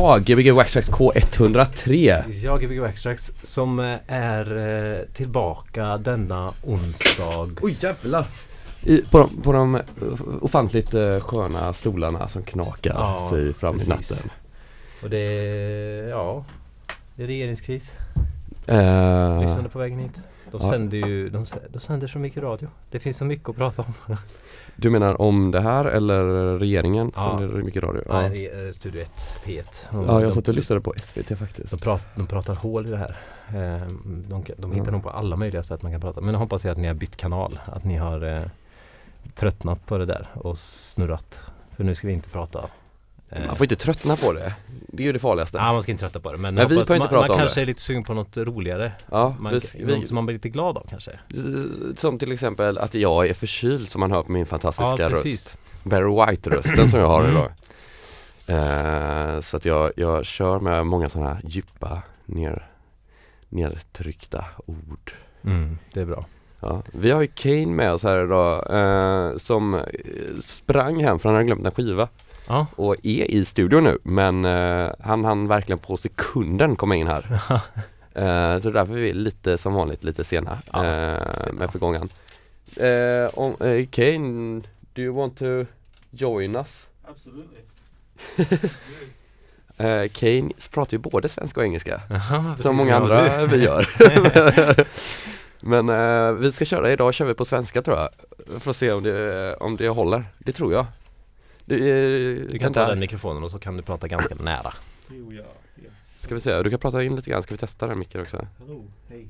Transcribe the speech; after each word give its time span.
jag, 0.00 0.24
Gbg 0.24 0.50
Waxtrax 0.50 0.90
K103. 0.90 2.22
Jag, 2.42 2.62
Gbg 2.62 2.80
Waxtrax, 2.80 3.30
som 3.42 3.80
eh, 3.80 3.96
är 4.06 4.56
eh, 4.56 5.04
tillbaka 5.14 5.98
denna 5.98 6.52
onsdag. 6.64 7.48
Oj 7.62 7.76
jävlar! 7.80 8.26
I, 8.84 9.02
på, 9.10 9.18
de, 9.18 9.42
på 9.42 9.52
de 9.52 9.80
ofantligt 10.40 10.94
uh, 10.94 11.20
sköna 11.20 11.72
stolarna 11.72 12.28
som 12.28 12.42
knakar 12.42 12.94
Ja, 12.94 13.28
sig 13.30 13.52
fram 13.52 13.72
precis. 13.74 13.88
i 13.88 13.90
natten. 13.90 14.30
Och 15.02 15.10
det 15.10 15.18
är, 15.18 16.08
ja, 16.08 16.44
det 17.16 17.22
är 17.22 17.26
regeringskris. 17.26 17.92
Uh, 18.70 19.40
Lyssnade 19.40 19.68
på 19.68 19.78
vägen 19.78 19.98
hit. 19.98 20.20
De 20.52 20.60
Ja. 20.62 20.70
sänder 20.70 20.98
ju, 20.98 21.28
de, 21.30 21.44
de 21.68 21.78
sänder 21.80 22.06
så 22.06 22.18
mycket 22.18 22.42
radio. 22.42 22.68
Det 22.90 22.98
finns 23.00 23.16
så 23.16 23.24
mycket 23.24 23.48
att 23.48 23.56
prata 23.56 23.82
om. 23.82 24.16
du 24.76 24.90
menar 24.90 25.20
om 25.20 25.50
det 25.50 25.60
här 25.60 25.84
eller 25.84 26.24
regeringen? 26.58 27.12
Ja. 27.16 27.42
Är 27.42 27.46
mycket 27.48 27.82
radio? 27.82 28.02
Ja, 28.08 28.20
Nej, 28.28 28.46
är 28.46 28.72
Studio 28.72 29.02
1, 29.02 29.10
P1. 29.44 29.64
De, 29.92 30.04
ja 30.06 30.20
jag 30.22 30.32
satt 30.34 30.48
och 30.48 30.54
lyssnade 30.54 30.80
på 30.80 30.94
SVT 31.02 31.38
faktiskt. 31.38 31.70
De, 31.70 31.76
prat, 31.76 32.02
de 32.16 32.26
pratar 32.26 32.54
hål 32.54 32.86
i 32.86 32.90
det 32.90 32.96
här. 32.96 33.16
Eh, 33.48 33.86
De, 34.28 34.44
de 34.56 34.72
hittar 34.72 34.86
Ja. 34.86 34.92
nog 34.92 35.02
på 35.02 35.10
alla 35.10 35.36
möjliga 35.36 35.62
sätt 35.62 35.82
man 35.82 35.92
kan 35.92 36.00
prata. 36.00 36.20
Men 36.20 36.34
jag 36.34 36.38
hoppas 36.40 36.64
jag 36.64 36.72
att 36.72 36.78
ni 36.78 36.86
har 36.88 36.94
bytt 36.94 37.16
kanal. 37.16 37.58
Att 37.66 37.84
ni 37.84 37.96
har 37.96 38.22
eh, 38.36 38.42
tröttnat 39.34 39.86
på 39.86 39.98
det 39.98 40.06
där 40.06 40.28
och 40.34 40.58
snurrat. 40.58 41.40
För 41.76 41.84
nu 41.84 41.94
ska 41.94 42.06
vi 42.06 42.12
inte 42.12 42.30
prata. 42.30 42.70
Eh, 43.30 43.46
Man 43.46 43.56
får 43.56 43.64
inte 43.64 43.76
tröttna 43.76 44.16
på 44.16 44.32
det. 44.32 44.54
Det 44.92 45.02
är 45.02 45.04
ju 45.06 45.12
det 45.12 45.18
farligaste. 45.18 45.58
Ja, 45.58 45.72
man 45.72 45.82
ska 45.82 45.92
inte 45.92 46.00
trötta 46.00 46.20
på 46.20 46.32
det. 46.32 46.38
Men, 46.38 46.54
Men 46.54 46.68
vi 46.68 46.74
hoppas, 46.74 46.90
inte 46.90 46.98
man, 46.98 47.08
prata 47.08 47.28
man 47.28 47.30
om 47.30 47.38
kanske 47.38 47.60
det. 47.60 47.64
är 47.64 47.66
lite 47.66 47.80
sugen 47.80 48.04
på 48.04 48.14
något 48.14 48.36
roligare. 48.36 48.92
Ja, 49.10 49.34
Man, 49.40 49.60
vi, 49.74 49.96
något 49.98 50.08
som 50.08 50.14
man 50.14 50.26
blir 50.26 50.34
lite 50.34 50.48
glad 50.48 50.76
av 50.78 50.86
kanske. 50.90 51.18
som 51.96 52.18
till 52.18 52.32
exempel 52.32 52.78
att 52.78 52.94
jag 52.94 53.26
är 53.28 53.34
förkyld 53.34 53.88
som 53.88 54.00
man 54.00 54.12
hör 54.12 54.22
på 54.22 54.32
min 54.32 54.46
fantastiska 54.46 55.02
Ja, 55.02 55.08
röst. 55.08 55.56
Barry 55.82 56.04
White-rösten 56.32 56.88
som 56.90 57.00
jag 57.00 57.08
har 57.08 57.20
Mm. 57.24 57.30
idag. 57.32 57.50
Eh, 58.46 59.40
så 59.40 59.56
att 59.56 59.64
jag, 59.64 59.92
jag 59.96 60.26
kör 60.26 60.60
med 60.60 60.86
många 60.86 61.08
sådana 61.08 61.38
djupa 61.44 62.02
ner, 62.26 62.66
nedtryckta 63.48 64.44
ord. 64.66 65.12
Mm, 65.44 65.78
det 65.92 66.00
är 66.00 66.04
bra. 66.04 66.26
Ja. 66.60 66.82
Vi 66.92 67.10
har 67.10 67.20
ju 67.20 67.26
Kane 67.26 67.66
med 67.66 67.92
oss 67.92 68.02
här 68.02 68.24
idag 68.24 68.66
eh, 69.30 69.36
som 69.36 69.82
sprang 70.40 71.02
hem 71.04 71.18
för 71.18 71.28
han 71.28 71.36
hade 71.36 71.46
glömt 71.46 71.64
en 71.66 71.70
skiva 71.72 72.08
Ja, 72.50 72.66
och 72.76 72.96
är 73.02 73.30
i 73.30 73.44
studion 73.44 73.84
nu 73.84 73.98
men 74.02 74.44
eh, 74.44 74.90
han 75.00 75.24
hann 75.24 75.48
verkligen 75.48 75.78
på 75.78 75.96
sekunden 75.96 76.76
komma 76.76 76.96
in 76.96 77.06
här. 77.06 77.40
Eh, 78.14 78.60
så 78.60 78.70
därför 78.70 78.92
är 78.96 79.00
vi 79.00 79.12
lite 79.12 79.58
som 79.58 79.74
vanligt 79.74 80.04
lite 80.04 80.24
sena 80.24 80.58
Ja, 80.72 80.84
eh, 80.84 81.52
med 81.52 81.70
förgångan. 81.72 82.08
Eh, 82.76 83.38
om, 83.38 83.56
eh, 83.60 83.86
Kane, 83.86 84.62
do 84.94 85.02
you 85.02 85.14
want 85.16 85.36
to 85.38 85.64
join 86.10 86.56
us? 86.56 86.86
Absolutely. 87.08 87.58
Eh, 89.76 90.08
Kane 90.08 90.50
pratar 90.70 90.92
ju 90.96 90.98
både 90.98 91.28
svenska 91.28 91.60
och 91.60 91.66
engelska 91.66 92.00
Aha, 92.10 92.56
som 92.56 92.76
många 92.76 92.96
andra 92.96 93.46
vi 93.46 93.64
gör. 93.64 93.86
Men 95.60 95.88
eh, 95.88 96.32
vi 96.32 96.52
ska 96.52 96.64
köra, 96.64 96.92
idag 96.92 97.14
kör 97.14 97.24
vi 97.24 97.34
på 97.34 97.44
svenska 97.44 97.82
tror 97.82 97.96
jag. 97.96 98.08
För 98.60 98.70
att 98.70 98.76
se 98.76 98.92
om 98.92 99.02
det, 99.02 99.54
om 99.54 99.76
det 99.76 99.88
håller. 99.88 100.24
Det 100.38 100.52
tror 100.52 100.72
jag. 100.72 100.86
Det, 101.70 101.76
eh, 101.76 102.52
Du 102.52 102.58
kan 102.58 102.72
ta 102.72 102.88
den 102.88 102.98
mikrofonen 102.98 103.42
och 103.42 103.50
så 103.50 103.58
kan 103.58 103.76
du 103.76 103.82
prata 103.82 104.08
ganska 104.08 104.34
nära. 104.34 104.72
Ska 106.16 106.34
vi 106.34 106.40
se, 106.40 106.62
du 106.62 106.70
kan 106.70 106.78
prata 106.78 107.02
in 107.02 107.16
lite 107.16 107.30
grann, 107.30 107.42
ska 107.42 107.54
vi 107.54 107.58
testa 107.58 107.86
den 107.86 107.98
micken 107.98 108.20
också? 108.20 108.46
Hello. 108.58 108.84
Hey. 109.08 109.26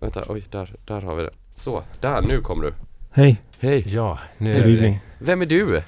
Vänta, 0.00 0.24
oj, 0.28 0.44
där, 0.50 0.74
där 0.84 1.00
har 1.00 1.14
vi 1.16 1.22
det. 1.22 1.30
Så, 1.54 1.82
där, 2.00 2.22
nu 2.22 2.40
kommer 2.40 2.62
du. 2.64 2.72
Hej. 3.10 3.42
Hej, 3.60 3.94
Ja, 3.94 4.18
nu 4.38 4.54
är 4.54 4.68
evening. 4.68 5.00
vem 5.18 5.42
är 5.42 5.46
du? 5.46 5.82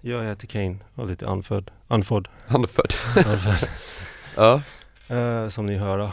Jag 0.00 0.24
heter 0.24 0.46
Kane 0.46 0.76
och 0.94 1.06
lite. 1.08 1.26
Han 1.26 1.38
är 1.38 1.42
född. 1.42 1.70
Anfödd. 2.48 2.94
Ja, 4.36 4.62
Eh, 5.08 5.48
som 5.48 5.66
ni 5.66 5.76
hör. 5.76 5.98
då. 5.98 6.12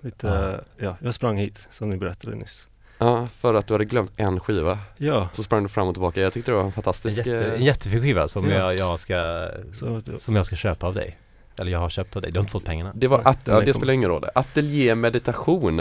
Lite, 0.00 0.26
Ja. 0.26 0.50
eh, 0.52 0.60
ja, 0.86 0.96
jag 1.02 1.14
sprang 1.14 1.36
hit 1.36 1.68
som 1.70 1.90
ni 1.90 1.96
berättade 1.96 2.36
nyss. 2.36 2.68
Ja, 3.00 3.26
för 3.38 3.54
att 3.54 3.66
du 3.66 3.74
hade 3.74 3.84
glömt 3.84 4.12
en 4.16 4.40
skiva. 4.40 4.78
Ja, 4.96 5.28
Så 5.34 5.42
sprang 5.42 5.62
du 5.62 5.68
fram 5.68 5.88
och 5.88 5.94
tillbaka. 5.94 6.20
Jag 6.20 6.32
tyckte 6.32 6.50
det 6.50 6.54
var 6.54 6.60
en 6.60 6.66
en, 6.66 6.72
fantastisk... 6.72 7.18
jätte, 7.18 7.46
eh, 7.46 7.54
en 7.54 7.64
jättefin 7.64 8.00
skiva 8.02 8.28
som 8.28 8.50
Ja. 8.50 8.56
jag, 8.56 8.76
jag 8.78 8.98
ska 8.98 9.48
så 9.72 10.02
det, 10.06 10.18
Som 10.18 10.36
jag 10.36 10.46
ska 10.46 10.56
köpa 10.56 10.86
av 10.86 10.94
dig. 10.94 11.18
Eller 11.58 11.72
jag 11.72 11.78
har 11.78 11.88
köpt 11.90 12.16
av 12.16 12.22
dig, 12.22 12.30
du 12.32 12.38
har 12.38 12.42
inte 12.42 12.52
fått 12.52 12.64
pengarna. 12.64 12.92
Det 12.94 13.08
var, 13.08 13.20
att, 13.24 13.38
ja, 13.44 13.60
det 13.60 13.74
spelar 13.74 13.92
ingen 13.94 14.08
roll. 14.08 14.24
Ateljé 14.34 14.94
meditation. 14.94 15.78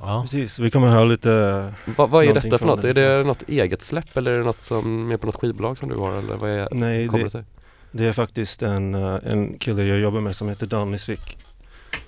Ja, 0.00 0.22
precis. 0.22 0.58
Vi 0.58 0.70
kommer 0.70 0.88
höra 0.88 1.04
lite, 1.04 1.74
Vad, 1.96 2.10
vad 2.10 2.24
är 2.24 2.34
detta 2.34 2.58
för 2.58 2.66
något? 2.66 2.82
den. 2.82 2.90
Är 2.90 2.94
det 2.94 3.24
något 3.24 3.42
eget 3.48 3.82
släpp 3.82 4.16
eller 4.16 4.32
är 4.32 4.38
det 4.38 4.44
något 4.44 4.62
som 4.62 5.10
är 5.12 5.16
på 5.16 5.26
något 5.26 5.36
skivbolag 5.36 5.78
som 5.78 5.88
du 5.88 5.94
har 5.96 6.18
eller 6.18 6.36
vad 6.36 6.50
är, 6.50 6.68
nej 6.72 7.06
kommer 7.06 7.18
det 7.18 7.24
det, 7.24 7.30
sig? 7.30 7.44
det 7.90 8.04
är 8.06 8.12
faktiskt 8.12 8.62
en, 8.62 8.94
eh, 8.94 9.18
en 9.24 9.58
kille 9.58 9.84
jag 9.84 9.98
jobbar 9.98 10.20
med 10.20 10.36
som 10.36 10.48
heter 10.48 10.66
Dan 10.66 10.90
Nisvik. 10.90 11.38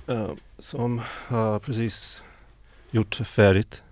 eh, 0.08 0.26
som 0.58 1.00
har 1.28 1.58
precis 1.58 2.22
gjort 2.90 3.14
färdigt 3.14 3.82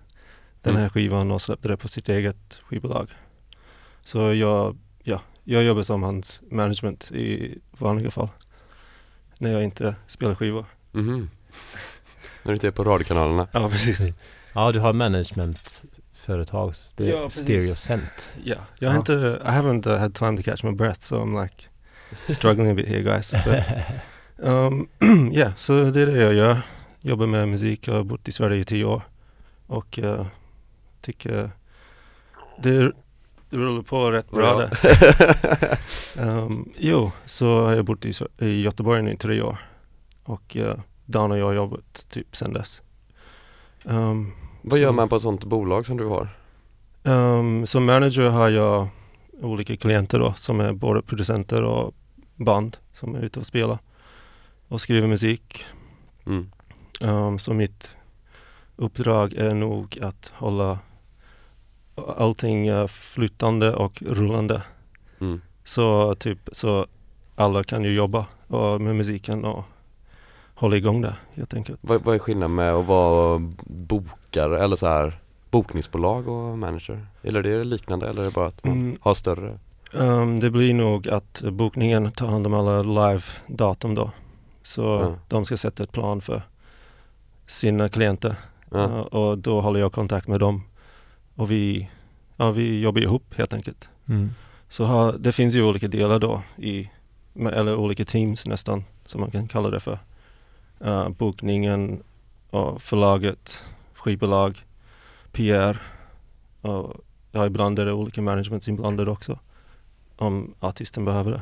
den 0.61 0.73
här 0.73 0.81
Mm. 0.81 0.89
skivan 0.89 1.31
och 1.31 1.41
släppte 1.41 1.67
det 1.67 1.77
på 1.77 1.87
sitt 1.87 2.09
eget 2.09 2.59
skivbolag. 2.63 3.09
Så 4.03 4.33
jag, 4.33 4.77
ja, 5.03 5.21
jag 5.43 5.63
jobbar 5.63 5.83
som 5.83 6.03
hans 6.03 6.41
management 6.51 7.11
i 7.11 7.57
vanliga 7.77 8.11
fall. 8.11 8.29
När 9.37 9.51
jag 9.51 9.63
inte 9.63 9.95
spelar 10.07 10.35
skivor. 10.35 10.65
Mhm. 10.91 11.29
När 12.43 12.51
du 12.51 12.53
inte 12.53 12.67
är 12.67 12.71
på 12.71 12.83
radiokanalerna? 12.83 13.47
Ja, 13.51 13.69
precis. 13.69 13.99
ja 14.53 14.71
du 14.71 14.79
har 14.79 14.93
managementföretag. 14.93 16.73
Det 16.95 17.07
är 17.09 17.09
Ja. 17.21 17.29
Stereocent. 17.29 18.29
Ja, 18.43 18.55
jag 18.79 18.89
har 18.89 18.95
Ja. 18.95 18.99
inte, 18.99 19.13
I 19.43 19.47
haven't 19.47 19.87
uh, 19.93 19.97
had 19.99 20.13
time 20.15 20.37
to 20.37 20.43
catch 20.43 20.63
my 20.63 20.71
breath 20.71 20.99
so 21.01 21.15
I'm 21.23 21.43
like 21.43 21.63
struggling 22.33 22.71
a 22.71 22.73
bit 22.73 22.87
here 22.87 23.01
guys. 23.01 23.31
But, 23.31 23.63
um, 24.47 24.89
yeah, 25.33 25.55
så 25.55 25.83
det 25.83 26.01
är 26.01 26.05
det 26.05 26.21
jag 26.23 26.33
gör. 26.33 26.61
Jobbar 27.01 27.25
med 27.25 27.47
musik, 27.47 27.87
jag 27.87 27.93
har 27.93 28.03
bott 28.03 28.27
i 28.27 28.31
Sverige 28.31 28.57
i 28.61 28.63
tio 28.65 28.85
år. 28.85 29.01
Och 29.67 29.99
uh, 30.03 30.25
tycker 31.01 31.51
det, 32.63 32.91
rullar 33.49 33.81
på 33.81 34.11
rätt 34.11 34.31
bra 34.31 34.57
där. 34.57 34.71
Um, 36.19 36.69
jo, 36.77 37.11
så 37.25 37.65
har 37.65 37.73
jag 37.73 37.85
bott 37.85 38.05
i, 38.05 38.13
i 38.37 38.61
Göteborg 38.61 39.03
nu 39.03 39.13
i 39.13 39.17
tre 39.17 39.41
år. 39.41 39.57
Och 40.23 40.57
uh, 40.59 40.73
Dan 41.05 41.31
och 41.31 41.37
jag 41.37 41.45
har 41.45 41.53
jobbat 41.53 42.05
typ 42.09 42.35
sen 42.35 42.53
dess. 42.53 42.81
Um, 43.85 44.31
Vad 44.61 44.79
gör 44.79 44.91
man 44.91 45.09
på 45.09 45.15
ett 45.15 45.21
sånt 45.21 45.43
bolag 45.43 45.85
som 45.85 45.97
du 45.97 46.05
har? 46.05 46.29
Um, 47.03 47.67
som 47.67 47.85
manager 47.85 48.29
har 48.29 48.49
jag 48.49 48.87
olika 49.41 49.77
klienter 49.77 50.19
då 50.19 50.33
som 50.33 50.59
är 50.59 50.73
både 50.73 51.01
producenter 51.01 51.63
och 51.63 51.93
band 52.35 52.77
som 52.93 53.15
är 53.15 53.21
ute 53.21 53.39
och 53.39 53.45
spelar 53.45 53.79
och 54.67 54.81
skriver 54.81 55.07
musik. 55.07 55.65
Mm. 56.25 56.51
Um, 57.01 57.39
så 57.39 57.53
mitt 57.53 57.89
uppdrag 58.75 59.33
är 59.33 59.53
nog 59.53 59.99
att 60.01 60.31
hålla 60.35 60.79
allting 62.17 62.67
eh, 62.67 62.87
flytande 62.87 63.73
och 63.75 64.03
rullande. 64.05 64.61
Mm. 65.21 65.41
Så 65.63 66.15
typ 66.15 66.49
så 66.51 66.85
alla 67.35 67.63
kan 67.63 67.83
ju 67.83 67.93
jobba 67.95 68.25
och 68.47 68.81
med 68.81 68.95
musiken 68.95 69.45
och 69.45 69.63
hålla 70.55 70.75
igång 70.77 71.01
det 71.01 71.15
helt 71.33 71.53
enkelt. 71.53 71.79
Vad, 71.81 72.01
vad 72.03 72.15
är 72.15 72.19
skillnaden 72.19 72.55
med 72.55 72.73
att 72.73 72.85
vara 72.85 73.41
bokare 73.65 74.63
eller 74.63 74.75
så 74.75 74.87
här 74.87 75.19
bokningsbolag 75.51 76.27
och 76.27 76.57
manager? 76.57 77.05
Eller 77.23 77.45
är 77.47 77.57
det 77.57 77.63
liknande 77.63 78.09
eller 78.09 78.21
är 78.21 78.25
det 78.25 78.33
bara 78.33 78.47
att 78.47 78.63
man 78.63 78.73
Mm. 78.73 78.97
har 79.01 79.13
större? 79.13 79.59
Um, 79.93 80.39
det 80.39 80.51
blir 80.51 80.73
nog 80.73 81.07
att 81.09 81.41
bokningen 81.51 82.11
tar 82.11 82.27
hand 82.27 82.47
om 82.47 82.53
alla 82.53 82.81
live-datum 82.81 83.95
då. 83.95 84.11
Så 84.63 84.81
Ja. 84.81 85.15
de 85.27 85.45
ska 85.45 85.57
sätta 85.57 85.83
ett 85.83 85.91
plan 85.91 86.21
för 86.21 86.41
sina 87.45 87.89
klienter 87.89 88.35
Ja. 88.71 88.77
Uh, 88.77 88.99
och 88.99 89.37
då 89.37 89.61
håller 89.61 89.79
jag 89.79 89.91
kontakt 89.91 90.27
med 90.27 90.39
dem. 90.39 90.63
Och 91.39 91.51
vi, 91.51 91.89
ja, 92.37 92.51
vi 92.51 92.81
jobbar 92.81 93.01
ihop 93.01 93.33
helt 93.37 93.53
enkelt. 93.53 93.89
Mm. 94.09 94.29
Så 94.69 94.85
har, 94.85 95.13
det 95.13 95.31
finns 95.31 95.55
ju 95.55 95.63
olika 95.63 95.87
delar 95.87 96.19
då 96.19 96.41
i, 96.57 96.89
eller 97.35 97.75
olika 97.75 98.05
teams 98.05 98.47
nästan 98.47 98.83
som 99.05 99.21
man 99.21 99.31
kan 99.31 99.47
kalla 99.47 99.69
det 99.69 99.79
för. 99.79 99.99
Uh, 100.85 101.09
bokningen 101.09 102.03
och 102.49 102.81
förlaget, 102.81 103.63
skivbolag, 103.93 104.65
PR 105.31 105.81
och 106.61 106.93
ja, 107.31 107.45
ibland 107.45 107.79
är 107.79 107.85
det 107.85 107.93
olika 107.93 108.21
managements 108.21 108.67
inblandade 108.67 109.11
också. 109.11 109.39
Om 110.17 110.53
artisten 110.59 111.05
behöver 111.05 111.31
det. 111.31 111.41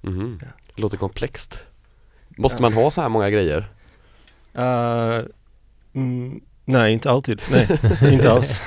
Mhm. 0.00 0.38
Ja. 0.42 0.48
Det 0.74 0.82
låter 0.82 0.96
komplext. 0.96 1.66
Måste 2.28 2.56
Ja. 2.58 2.62
man 2.62 2.72
ha 2.72 2.90
så 2.90 3.00
här 3.00 3.08
många 3.08 3.30
grejer? 3.30 3.68
Uh, 4.58 5.24
mm, 5.92 6.40
nej, 6.70 6.92
inte 6.92 7.10
alltid. 7.10 7.42
Nej, 7.50 7.68
inte 8.12 8.32
alls. 8.32 8.60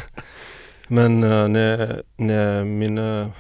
Men 0.88 1.24
uh, 1.24 1.48
när, 1.48 2.04
när 2.18 2.64
mina 2.64 3.32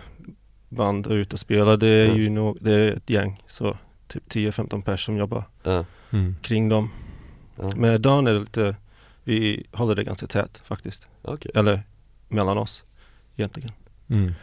band 0.69 1.07
är 1.07 1.11
ute 1.13 1.35
och 1.35 1.39
spelar, 1.39 1.77
det 1.77 1.87
är 1.87 2.05
Mm. 2.05 2.17
ju 2.17 2.29
nog, 2.29 2.57
det 2.61 2.71
är 2.73 2.87
ett 2.97 3.09
gäng. 3.09 3.43
Så 3.47 3.77
typ 4.07 4.23
10-15 4.31 4.81
pers 4.81 5.05
som 5.05 5.17
jobbar 5.17 5.43
Ja. 5.63 5.85
Mm. 6.11 6.35
kring 6.41 6.69
dem. 6.69 6.89
Ja. 7.55 7.71
Med 7.75 8.01
Dan 8.01 8.27
är 8.27 8.33
det 8.33 8.39
lite, 8.39 8.75
vi 9.23 9.65
håller 9.71 9.95
det 9.95 10.03
ganska 10.03 10.27
tätt 10.27 10.61
faktiskt. 10.63 11.07
Okej. 11.21 11.51
Eller 11.55 11.83
mellan 12.27 12.57
oss 12.57 12.83
egentligen. 13.35 13.71
Mm. 14.09 14.33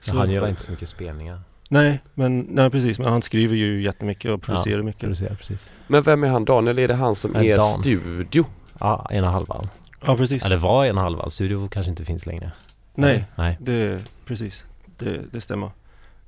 Så- 0.00 0.16
Han 0.16 0.30
gör 0.30 0.48
inte 0.48 0.62
så 0.62 0.70
mycket 0.70 0.88
spelningar. 0.88 1.40
Nej, 1.68 2.00
men 2.14 2.40
nej, 2.40 2.70
precis. 2.70 2.98
Men 2.98 3.08
han 3.08 3.22
skriver 3.22 3.56
ju 3.56 3.82
jättemycket 3.82 4.30
och 4.30 4.42
producerar 4.42 4.82
mycket. 4.82 5.00
Producerar, 5.00 5.34
precis. 5.34 5.60
Men 5.86 6.02
vem 6.02 6.24
är 6.24 6.28
han 6.28 6.44
Daniel? 6.44 6.78
Är 6.78 6.88
det 6.88 6.94
han 6.94 7.14
som 7.14 7.30
Nej, 7.30 7.50
är 7.50 7.56
Dan. 7.56 7.66
studio? 7.82 8.44
Ja, 8.80 9.06
ena 9.10 9.30
halvan. 9.30 9.68
Ja, 10.06 10.16
precis. 10.16 10.42
Ja, 10.42 10.48
det 10.48 10.56
var 10.56 10.84
ena 10.84 11.00
halvan. 11.00 11.30
Studio 11.30 11.68
kanske 11.68 11.90
inte 11.90 12.04
finns 12.04 12.26
längre. 12.26 12.52
Nej, 12.94 13.24
Nej. 13.36 13.56
det 13.60 14.04
precis. 14.24 14.64
Det, 14.98 15.32
det 15.32 15.40
stämmer. 15.40 15.70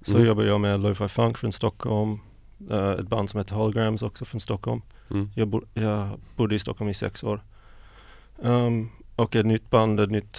Så 0.03 0.15
Mm. 0.15 0.27
jobbar 0.27 0.43
jag 0.43 0.61
med 0.61 0.81
Lo-Fi 0.81 1.09
Funk 1.09 1.39
från 1.39 1.53
Stockholm. 1.53 2.19
eh, 2.71 2.91
ett 2.91 3.09
band 3.09 3.31
som 3.31 3.39
heter 3.39 3.55
Holograms 3.55 4.03
också 4.03 4.25
från 4.25 4.41
Stockholm. 4.41 4.83
Mm. 5.11 5.31
Jag, 5.35 5.49
bo, 5.49 5.63
jag 5.75 6.09
bodde 6.37 6.55
i 6.55 6.59
Stockholm 6.59 6.91
i 6.91 6.95
sex 6.95 7.25
år. 7.25 7.41
Ehm, 8.43 8.89
och 9.17 9.37
ett 9.37 9.47
nytt 9.47 9.71
band, 9.71 10.01
ett 10.01 10.11
nytt 10.11 10.39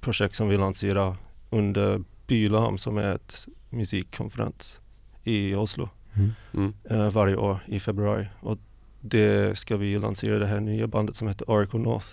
projekt 0.00 0.34
som 0.34 0.48
vi 0.48 0.56
lanserar 0.56 1.16
under 1.50 2.00
Bylarm 2.26 2.78
som 2.78 2.98
är 2.98 3.14
ett 3.14 3.46
musikkonferens 3.70 4.80
i 5.24 5.54
Oslo 5.54 5.88
Mm. 6.14 6.32
Mm. 6.54 6.74
eh, 6.90 7.10
varje 7.10 7.36
år 7.36 7.58
i 7.66 7.80
februari. 7.80 8.26
Och 8.40 8.58
det 9.00 9.58
ska 9.58 9.76
vi 9.76 9.98
lansera 9.98 10.38
det 10.38 10.46
här 10.46 10.60
nya 10.60 10.86
bandet 10.86 11.16
som 11.16 11.28
heter 11.28 11.50
Oracle 11.50 11.80
North. 11.80 12.06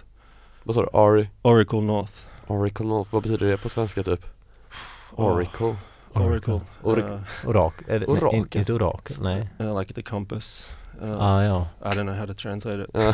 Vad 0.63 0.75
sa 0.75 0.81
du? 0.81 0.89
Ari? 0.93 1.29
Oracle 1.41 1.81
North. 1.81 2.13
Oracle 2.47 2.85
North, 2.85 3.13
vad 3.13 3.23
betyder 3.23 3.47
det 3.47 3.57
på 3.57 3.69
svenska 3.69 4.03
typ? 4.03 4.25
Oracle? 5.11 5.75
Oracle. 6.13 6.61
Oracle. 6.81 7.13
Uh. 7.45 7.95
Är 7.95 7.99
det, 7.99 8.05
Orakel. 8.07 8.29
Nej, 8.31 8.51
inte, 8.55 8.73
orakel. 8.73 9.15
Nej. 9.21 9.49
uh, 9.61 9.79
like 9.79 9.93
the 9.93 10.01
compass. 10.01 10.69
Uh, 11.01 11.21
Ah, 11.21 11.43
ja. 11.43 11.67
I 11.81 11.87
don't 11.87 12.03
know 12.03 12.15
how 12.15 12.27
to 12.27 12.33
translate 12.33 12.81
it. 12.83 12.89
Nej, 12.93 13.13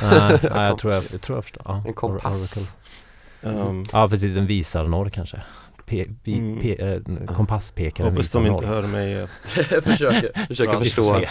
nej, 0.54 0.68
jag 0.68 0.78
tror 0.78 0.94
jag, 0.94 1.04
jag 1.12 1.22
tror 1.22 1.38
jag 1.38 1.44
förstår. 1.44 1.64
Ja, 1.66 1.84
En 1.88 1.94
kompass. 1.94 2.58
Oracle. 2.58 2.68
Um, 3.42 3.86
Ja, 3.92 4.10
precis. 4.10 4.38
En 4.38 4.46
visarnorr 4.48 5.10
kanske. 5.10 5.42
Pe, 5.92 6.06
vi, 6.24 6.38
Mm. 6.38 6.60
pe, 6.60 6.76
eh, 6.76 7.26
kompasspekaren 7.36 8.12
hoppas 8.12 8.32
de 8.32 8.46
inte 8.46 8.66
hör 8.68 8.88
mig. 8.88 9.14
eh, 9.14 9.28
försöker, 9.82 10.46
försöker 10.48 10.80
förstå 10.80 11.22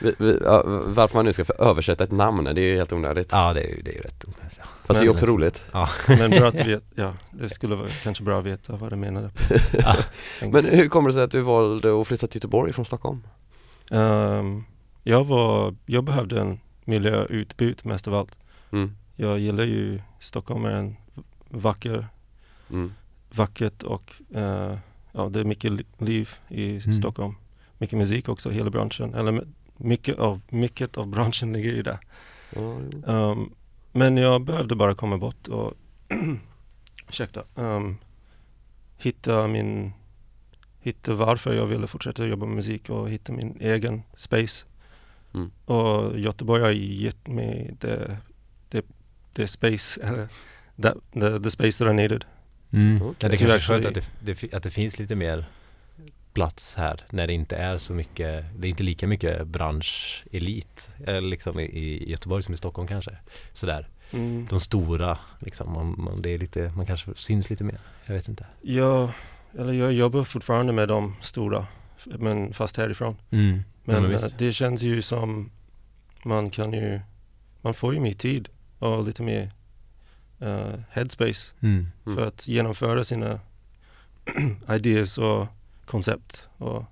vi, 0.00 0.14
vi, 0.18 0.38
ja, 0.44 0.62
varför 0.86 1.14
man 1.18 1.24
nu 1.24 1.32
ska 1.32 1.44
översätta 1.58 2.04
ett 2.04 2.12
namn, 2.12 2.44
det 2.44 2.50
är 2.50 2.64
ju 2.64 2.76
helt 2.76 2.92
onödigt. 2.92 3.28
Ja, 3.32 3.52
det 3.52 3.60
är 3.60 3.68
ju 3.68 3.82
det 3.82 3.90
är 3.90 3.94
ju 3.94 4.00
rätt 4.00 4.24
onödigt. 4.24 4.58
Ja. 4.58 4.64
Fast 4.86 5.00
det 5.00 5.04
är 5.04 5.06
ju 5.06 5.08
Men- 5.08 5.14
också 5.22 5.26
roligt. 5.26 5.64
Men 6.08 6.30
bra 6.30 6.48
att 6.48 6.56
du 6.56 6.62
vet, 6.64 6.82
ja, 6.94 7.14
det 7.30 7.48
skulle 7.50 7.74
vara 7.74 7.88
kanske 8.02 8.24
bra 8.24 8.38
att 8.38 8.44
veta 8.44 8.76
vad 8.76 8.92
du 8.92 8.96
menade. 8.96 9.28
På 9.28 9.54
Ja. 9.78 9.96
Men 10.52 10.64
hur 10.64 10.88
kommer 10.88 11.08
det 11.08 11.12
sig 11.14 11.22
att 11.22 11.30
du 11.30 11.40
valde 11.40 12.00
att 12.00 12.06
flytta 12.06 12.26
till 12.26 12.36
Göteborg 12.38 12.72
från 12.72 12.84
Stockholm? 12.84 13.22
Ehm, 13.90 14.64
jag 15.02 15.24
var, 15.24 15.74
jag 15.86 16.04
behövde 16.04 16.40
en 16.40 16.60
miljöutbyte 16.84 17.88
mest 17.88 18.08
av 18.08 18.14
allt. 18.14 18.36
Mm. 18.72 18.96
Jag 19.16 19.38
gillar 19.38 19.64
ju 19.64 20.00
Stockholm 20.20 20.64
är 20.64 20.70
en 20.70 20.96
vacker, 21.48 22.06
Mm. 22.70 22.92
Vackert 23.34 23.82
och 23.82 24.12
eh, 24.34 24.78
ja, 25.12 25.28
det 25.28 25.40
är 25.40 25.44
mycket 25.44 25.72
li- 25.72 25.84
liv 25.98 26.30
i 26.48 26.70
Mm. 26.70 26.92
Stockholm. 26.92 27.34
Mycket 27.78 27.98
musik 27.98 28.28
också, 28.28 28.50
hela 28.50 28.70
branschen. 28.70 29.14
Eller 29.14 29.44
mycket 29.76 30.18
av, 30.18 30.40
mycket 30.48 30.96
av 30.98 31.06
branschen 31.06 31.52
ligger 31.56 31.82
där. 31.82 31.98
Ja, 32.50 32.80
jo. 32.92 33.02
Ehm, 33.06 33.50
men 33.92 34.16
jag 34.16 34.44
behövde 34.44 34.74
bara 34.76 34.94
komma 34.94 35.18
bort 35.18 35.48
och 35.48 35.74
ursäkta, 37.08 37.42
ehm, 37.56 37.96
hitta 38.98 39.46
min 39.46 39.92
hitta 40.82 41.14
varför 41.14 41.54
jag 41.54 41.66
ville 41.66 41.86
fortsätta 41.86 42.26
jobba 42.26 42.46
med 42.46 42.56
musik 42.56 42.90
och 42.90 43.10
hitta 43.10 43.32
min 43.32 43.56
egen 43.60 44.02
space. 44.16 44.66
Mm. 45.34 45.50
Och 45.64 46.18
Göteborg 46.18 46.62
har 46.62 46.70
gett 46.70 47.26
mig 47.28 47.74
det, 47.80 48.16
det, 48.68 48.84
det 49.32 49.46
space, 49.48 50.00
eller 50.06 50.28
that, 50.82 50.96
the, 51.12 51.40
the 51.40 51.50
space 51.50 51.84
that 51.84 51.92
I 51.92 51.94
needed. 51.96 52.24
Mm. 52.72 53.02
Okej. 53.02 53.14
Ja, 53.18 53.28
det 53.28 53.36
Så 53.36 53.44
kanske 53.44 53.74
är 53.74 53.80
skönt 53.80 53.86
att 53.86 53.94
det, 53.94 54.40
det, 54.40 54.54
att 54.54 54.62
det 54.62 54.70
finns 54.70 54.98
lite 54.98 55.14
mer 55.14 55.44
plats 56.32 56.74
här 56.74 57.04
när 57.10 57.26
det 57.26 57.32
inte 57.32 57.56
är 57.56 57.78
så 57.78 57.92
mycket, 57.92 58.44
det 58.56 58.68
är 58.68 58.70
inte 58.70 58.82
lika 58.82 59.06
mycket 59.06 59.46
branschelit 59.46 60.90
eller 61.04 61.20
liksom 61.20 61.60
i, 61.60 62.10
Göteborg 62.10 62.42
som 62.42 62.54
i 62.54 62.56
Stockholm 62.56 62.88
kanske. 62.88 63.16
Sådär. 63.52 63.88
Mm. 64.12 64.46
De 64.50 64.60
stora 64.60 65.18
liksom, 65.38 65.72
man, 65.72 65.94
man, 65.98 66.22
det 66.22 66.30
är 66.30 66.38
lite, 66.38 66.72
man 66.76 66.86
kanske 66.86 67.10
syns 67.14 67.50
lite 67.50 67.64
mer. 67.64 67.80
Jag 68.06 68.14
vet 68.14 68.28
inte. 68.28 68.46
Jag, 68.60 69.10
eller 69.58 69.72
jag 69.72 69.92
jobbar 69.92 70.24
fortfarande 70.24 70.72
med 70.72 70.88
de 70.88 71.16
stora, 71.20 71.66
men 72.04 72.54
fast 72.54 72.76
härifrån. 72.76 73.16
Mm. 73.30 73.62
Men, 73.84 73.94
Ja, 73.94 74.00
men 74.00 74.14
eh, 74.14 74.20
det 74.38 74.52
känns 74.52 74.82
ju 74.82 75.02
som 75.02 75.50
man 76.24 76.50
kan 76.50 76.72
ju, 76.72 77.00
man 77.62 77.74
får 77.74 77.94
ju 77.94 78.00
mer 78.00 78.12
tid 78.12 78.48
och 78.78 79.04
lite 79.04 79.22
mer 79.22 79.52
eh, 80.40 80.74
headspace 80.90 81.50
Mm. 81.60 81.86
Mm. 82.06 82.16
för 82.16 82.26
att 82.26 82.48
genomföra 82.48 83.04
sina 83.04 83.40
ideas 84.70 85.18
och 85.18 85.46
koncept. 85.84 86.48
Och, 86.56 86.84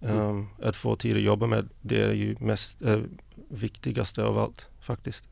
Mm. 0.00 0.18
ehm, 0.18 0.48
Att 0.62 0.76
få 0.76 0.96
tid 0.96 1.16
att 1.16 1.22
jobba 1.22 1.46
med 1.46 1.68
det 1.80 2.02
är 2.02 2.12
ju 2.12 2.36
mest 2.40 2.82
eh, 2.82 2.98
viktigaste 3.48 4.24
av 4.24 4.38
allt 4.38 4.68
faktiskt. 4.80 5.24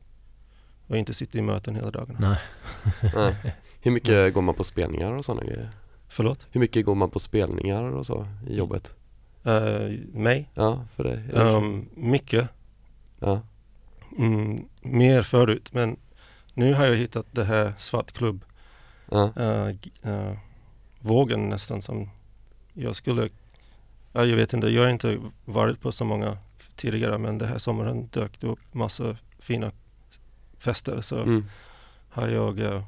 Och 0.87 0.97
inte 0.97 1.13
sitta 1.13 1.37
i 1.37 1.41
möten 1.41 1.75
hela 1.75 1.91
dagarna. 1.91 2.19
Nej. 2.19 2.37
Nej. 3.15 3.55
Hur 3.81 3.91
mycket 3.91 4.33
går 4.33 4.41
man 4.41 4.55
på 4.55 4.63
spelningar 4.63 5.11
och 5.13 5.25
sådana 5.25 5.43
grejer? 5.43 5.69
Förlåt? 6.07 6.45
Hur 6.51 6.59
mycket 6.59 6.85
går 6.85 6.95
man 6.95 7.09
på 7.09 7.19
spelningar 7.19 7.83
och 7.83 8.05
så 8.05 8.27
i 8.47 8.55
jobbet? 8.55 8.93
Eh, 9.43 9.89
mig? 10.13 10.49
Ja, 10.53 10.85
för 10.95 11.03
dig? 11.03 11.31
Um, 11.33 11.89
mycket. 11.95 12.47
ja. 13.19 13.41
Mm, 14.17 14.65
mer 14.81 15.21
förut 15.23 15.69
men 15.73 15.97
nu 16.61 16.73
har 16.73 16.85
jag 16.85 16.95
hittat 16.95 17.25
det 17.31 17.43
här 17.43 17.73
svartklubb 17.77 18.45
Ja. 19.11 19.31
g- 19.81 19.91
eh, 20.03 20.33
vågen 20.99 21.49
nästan 21.49 21.81
som 21.81 22.09
jag 22.73 22.95
skulle, 22.95 23.29
ja, 24.13 24.25
jag 24.25 24.35
vet 24.37 24.53
inte, 24.53 24.67
jag 24.67 24.83
har 24.83 24.89
inte 24.89 25.17
varit 25.45 25.81
på 25.81 25.91
så 25.91 26.05
många 26.05 26.37
tidigare 26.75 27.17
men 27.17 27.37
det 27.37 27.47
här 27.47 27.57
sommaren 27.57 28.07
dök 28.11 28.39
det 28.41 28.47
upp 28.47 28.73
massa 28.73 29.17
fina 29.39 29.71
fester 30.57 31.01
så 31.01 31.21
Mm. 31.21 31.45
har 32.09 32.27
jag, 32.27 32.59
eh, 32.59 32.83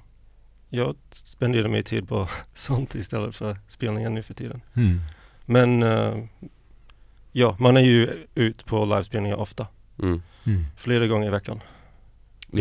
jag 0.70 0.96
spenderar 1.12 1.68
mer 1.68 1.81
tid 1.81 2.08
på 2.08 2.28
sånt 2.54 2.96
istället 2.96 3.36
för 3.36 3.58
spelningar 3.68 4.10
nu 4.10 4.24
för 4.24 4.34
tiden. 4.34 4.62
Mm. 4.74 5.00
Men 5.46 5.81
ja, 7.31 7.56
man 7.60 7.78
är 7.78 7.81
ju 7.81 8.28
ut 8.36 8.66
på 8.66 8.86
livespelningar 8.86 9.36
ofta, 9.38 9.68
Mm. 10.00 10.22
Mm. 10.46 10.66
flera 10.78 11.08
gånger 11.08 11.28
i 11.28 11.30
veckan, 11.30 11.60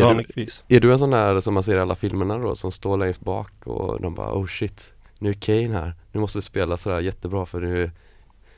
vanligtvis. 0.00 0.62
är 0.68 0.80
du 0.80 0.92
en 0.92 0.98
sån 0.98 1.10
där 1.10 1.40
som 1.40 1.54
man 1.54 1.62
ser 1.62 1.76
i 1.76 1.80
alla 1.80 1.94
filmerna 1.94 2.38
då 2.38 2.54
som 2.54 2.70
står 2.72 2.96
längst 2.96 3.20
bak 3.20 3.52
och 3.66 4.00
de 4.00 4.14
bara 4.14 4.34
oh 4.34 4.46
shit 4.46 4.92
Nu 5.18 5.28
är 5.30 5.34
Kane 5.34 5.72
här, 5.78 5.94
nu 6.12 6.20
måste 6.20 6.38
vi 6.38 6.42
spela 6.42 6.76
sådär 6.76 7.00
jättebra 7.00 7.46
för 7.46 7.60
nu 7.60 7.90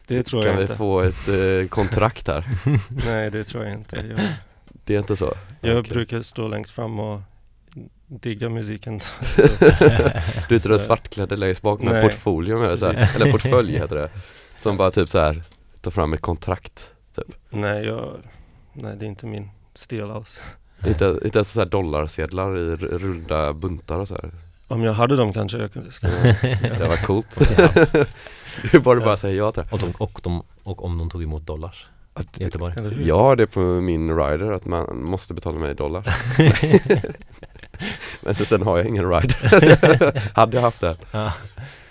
Det 0.07 0.23
tror 0.23 0.43
kan 0.43 0.51
jag 0.51 0.57
vi 0.57 0.63
inte. 0.63 0.77
få 0.77 1.01
ett 1.01 1.29
eh, 1.29 1.69
kontrakt 1.69 2.27
här 2.29 2.45
Nej, 3.07 3.31
det 3.31 3.45
tror 3.45 3.65
jag 3.65 3.73
inte. 3.73 3.97
Jag, 3.97 4.21
Det 4.85 4.95
är 4.95 4.99
inte 4.99 5.17
så? 5.17 5.33
jag 5.61 5.79
Okej. 5.79 5.93
brukar 5.93 6.23
stå 6.23 6.49
längst 6.49 6.71
fram 6.71 7.01
och 7.01 7.21
digga 8.07 8.49
musiken. 8.49 9.01
Du 10.49 10.55
är 10.55 10.55
inte 10.55 10.69
den 10.69 10.79
svartklädde 10.79 11.37
längst 11.37 11.63
bak 11.63 11.81
med 11.81 12.03
portfolio 12.03 12.59
med 12.59 12.79
så 12.79 12.87
här, 12.93 13.11
eller 13.17 13.33
portfölj 13.33 13.73
heter 13.79 13.97
det 13.97 14.11
Som 14.61 14.77
bara 14.77 14.91
typ 14.91 15.09
så 15.09 15.19
här 15.19 15.43
tar 15.81 15.91
fram 15.91 16.13
ett 16.13 16.21
kontrakt 16.21 16.91
nej, 17.51 17.85
jag, 17.85 18.17
nej, 18.73 18.97
det 18.97 19.05
är 19.05 19.09
inte 19.09 19.27
min 19.27 19.51
stil 19.75 20.03
alls. 20.11 20.41
Inte, 20.87 21.19
inte 21.25 21.39
ens 21.39 21.53
så 21.53 21.61
här 21.61 21.67
dollarsedlar 21.67 22.59
i 22.59 22.77
runda 22.77 23.53
buntar 23.53 23.99
och 23.99 24.09
så 24.09 24.15
här. 24.15 24.31
Om 24.69 24.83
jag 24.83 24.93
hade 24.93 25.17
dem 25.17 25.33
kanske 25.33 25.59
jag 25.59 25.73
kunde 25.73 25.93
skriva. 25.93 26.15
Det 26.79 26.89
var 26.89 27.07
coolt 27.07 27.37
Det 28.73 28.75
är 28.75 28.81
bara 29.01 29.17
säger 29.17 29.37
ja 29.39 29.53
till 29.53 29.63
Och, 29.71 29.79
de, 29.79 29.93
och, 29.99 30.21
de, 30.23 30.43
och 30.63 30.85
om 30.85 30.99
de 30.99 31.11
tog 31.11 31.23
emot 31.23 31.47
dollar 31.47 31.77
Att- 32.15 32.41
i 32.41 32.43
Göteborg. 32.45 32.75
Jag 33.09 33.19
har 33.19 33.37
det 33.37 33.47
på 33.47 33.61
min 33.61 34.17
rider 34.17 34.53
att 34.53 34.65
man 34.67 35.03
måste 35.05 35.35
betala 35.35 35.59
mig 35.59 35.71
i 35.71 35.75
dollar 35.75 36.03
Men 38.21 38.35
sen 38.35 38.63
har 38.63 38.79
jag 38.79 38.87
ingen 38.87 39.11
rider 39.11 40.35
Hade 40.37 40.57
jag 40.57 40.63
haft 40.63 40.81
det 40.81 40.97
Ja. 41.13 41.33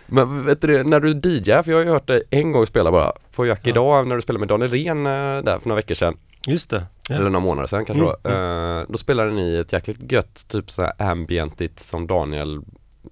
Men 0.05 0.45
vet 0.45 0.62
du 0.62 0.83
när 0.83 1.00
du 1.00 1.09
DJar, 1.29 1.63
för 1.63 1.71
jag 1.71 1.77
har 1.79 1.85
ju 1.85 1.91
hört 1.91 2.07
dig 2.07 2.23
en 2.29 2.51
gång 2.51 2.65
spela 2.65 2.91
bara 2.91 3.12
På 3.35 3.45
Jack 3.45 3.59
Ja. 3.63 3.69
idag 3.69 4.07
när 4.07 4.15
du 4.15 4.21
spelade 4.21 4.39
med 4.39 4.47
Daniel 4.47 4.71
Ren 4.71 5.05
eh, 5.05 5.43
där 5.43 5.59
för 5.59 5.67
några 5.69 5.75
veckor 5.75 5.95
sedan 5.95 6.17
Just 6.47 6.69
det. 6.69 6.83
Ja. 7.10 7.15
Eller 7.15 7.29
några 7.29 7.45
månader 7.45 7.67
sedan 7.67 7.86
kanske 7.86 8.03
Mm, 8.05 8.15
då 8.24 8.29
Eh, 8.29 8.86
Då 8.89 8.98
spelade 8.98 9.31
ni 9.31 9.55
ett 9.57 9.74
jäkligt 9.74 10.12
gött 10.12 10.48
typ 10.48 10.72
så 10.72 10.81
här 10.81 10.93
ambientigt 11.12 11.79
som 11.79 12.07
Daniel 12.07 12.62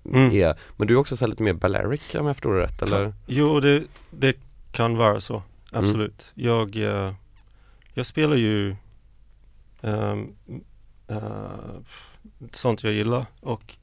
Mm. 0.05 0.31
är 0.31 0.55
Men 0.77 0.87
du 0.87 0.93
är 0.93 0.97
också 0.97 1.17
så 1.17 1.27
lite 1.27 1.43
mer 1.43 1.53
Balearic 1.53 2.15
om 2.15 2.25
jag 2.27 2.35
förstår 2.35 2.53
det 2.53 2.59
rätt 2.63 2.81
eller? 2.81 3.13
Jo, 3.25 3.59
det, 3.59 3.83
det 4.11 4.35
kan 4.71 4.97
vara 4.97 5.21
så. 5.21 5.33
Mm. 5.73 5.83
Absolut. 5.85 6.31
Jag, 6.35 6.75
eh, 6.77 7.13
jag 7.93 8.05
spelar 8.05 8.35
ju 8.35 8.75
ehm, 9.81 10.27
eh, 11.07 11.19
sånt 12.51 12.83
jag 12.83 12.93
gillar 12.93 13.25
och 13.39 13.73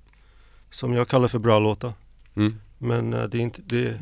som 0.71 0.95
jag 0.95 1.09
kallar 1.09 1.29
för 1.29 1.39
bra 1.39 1.59
låtar. 1.59 1.93
Mm. 2.37 2.61
Men 2.79 3.11
det 3.11 3.35
är 3.35 3.37
inte, 3.41 3.63
det, 3.65 3.99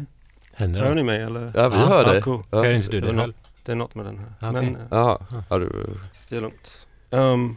Händer 0.55 0.81
hör 0.81 0.89
det? 0.89 0.95
ni 0.95 1.03
mig 1.03 1.23
eller? 1.23 1.53
Ja 1.55 1.69
vi 1.69 1.77
Ja, 1.77 1.87
hör 1.87 2.03
ja, 2.07 2.13
dig 2.13 2.23
cool. 2.23 2.43
ja. 2.51 2.59
Hör 2.59 2.73
inte 2.75 3.01
du 3.01 3.01
själv? 3.19 3.33
Det 3.67 3.73
är 3.73 3.77
något 3.77 3.95
med 3.95 4.05
den 4.05 4.19
här. 4.19 4.33
Okej. 4.51 4.53
Men 4.53 4.77
eh, 4.77 4.87
Jaha, 4.91 5.27
Ja. 5.31 5.43
ja, 5.51 5.59
du, 5.59 5.87
det 6.29 6.37
är 6.37 6.41
lugnt. 6.41 6.87
Um, 7.11 7.57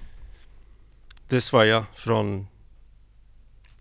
det 1.27 1.41
svajar 1.41 1.85
från 1.95 2.47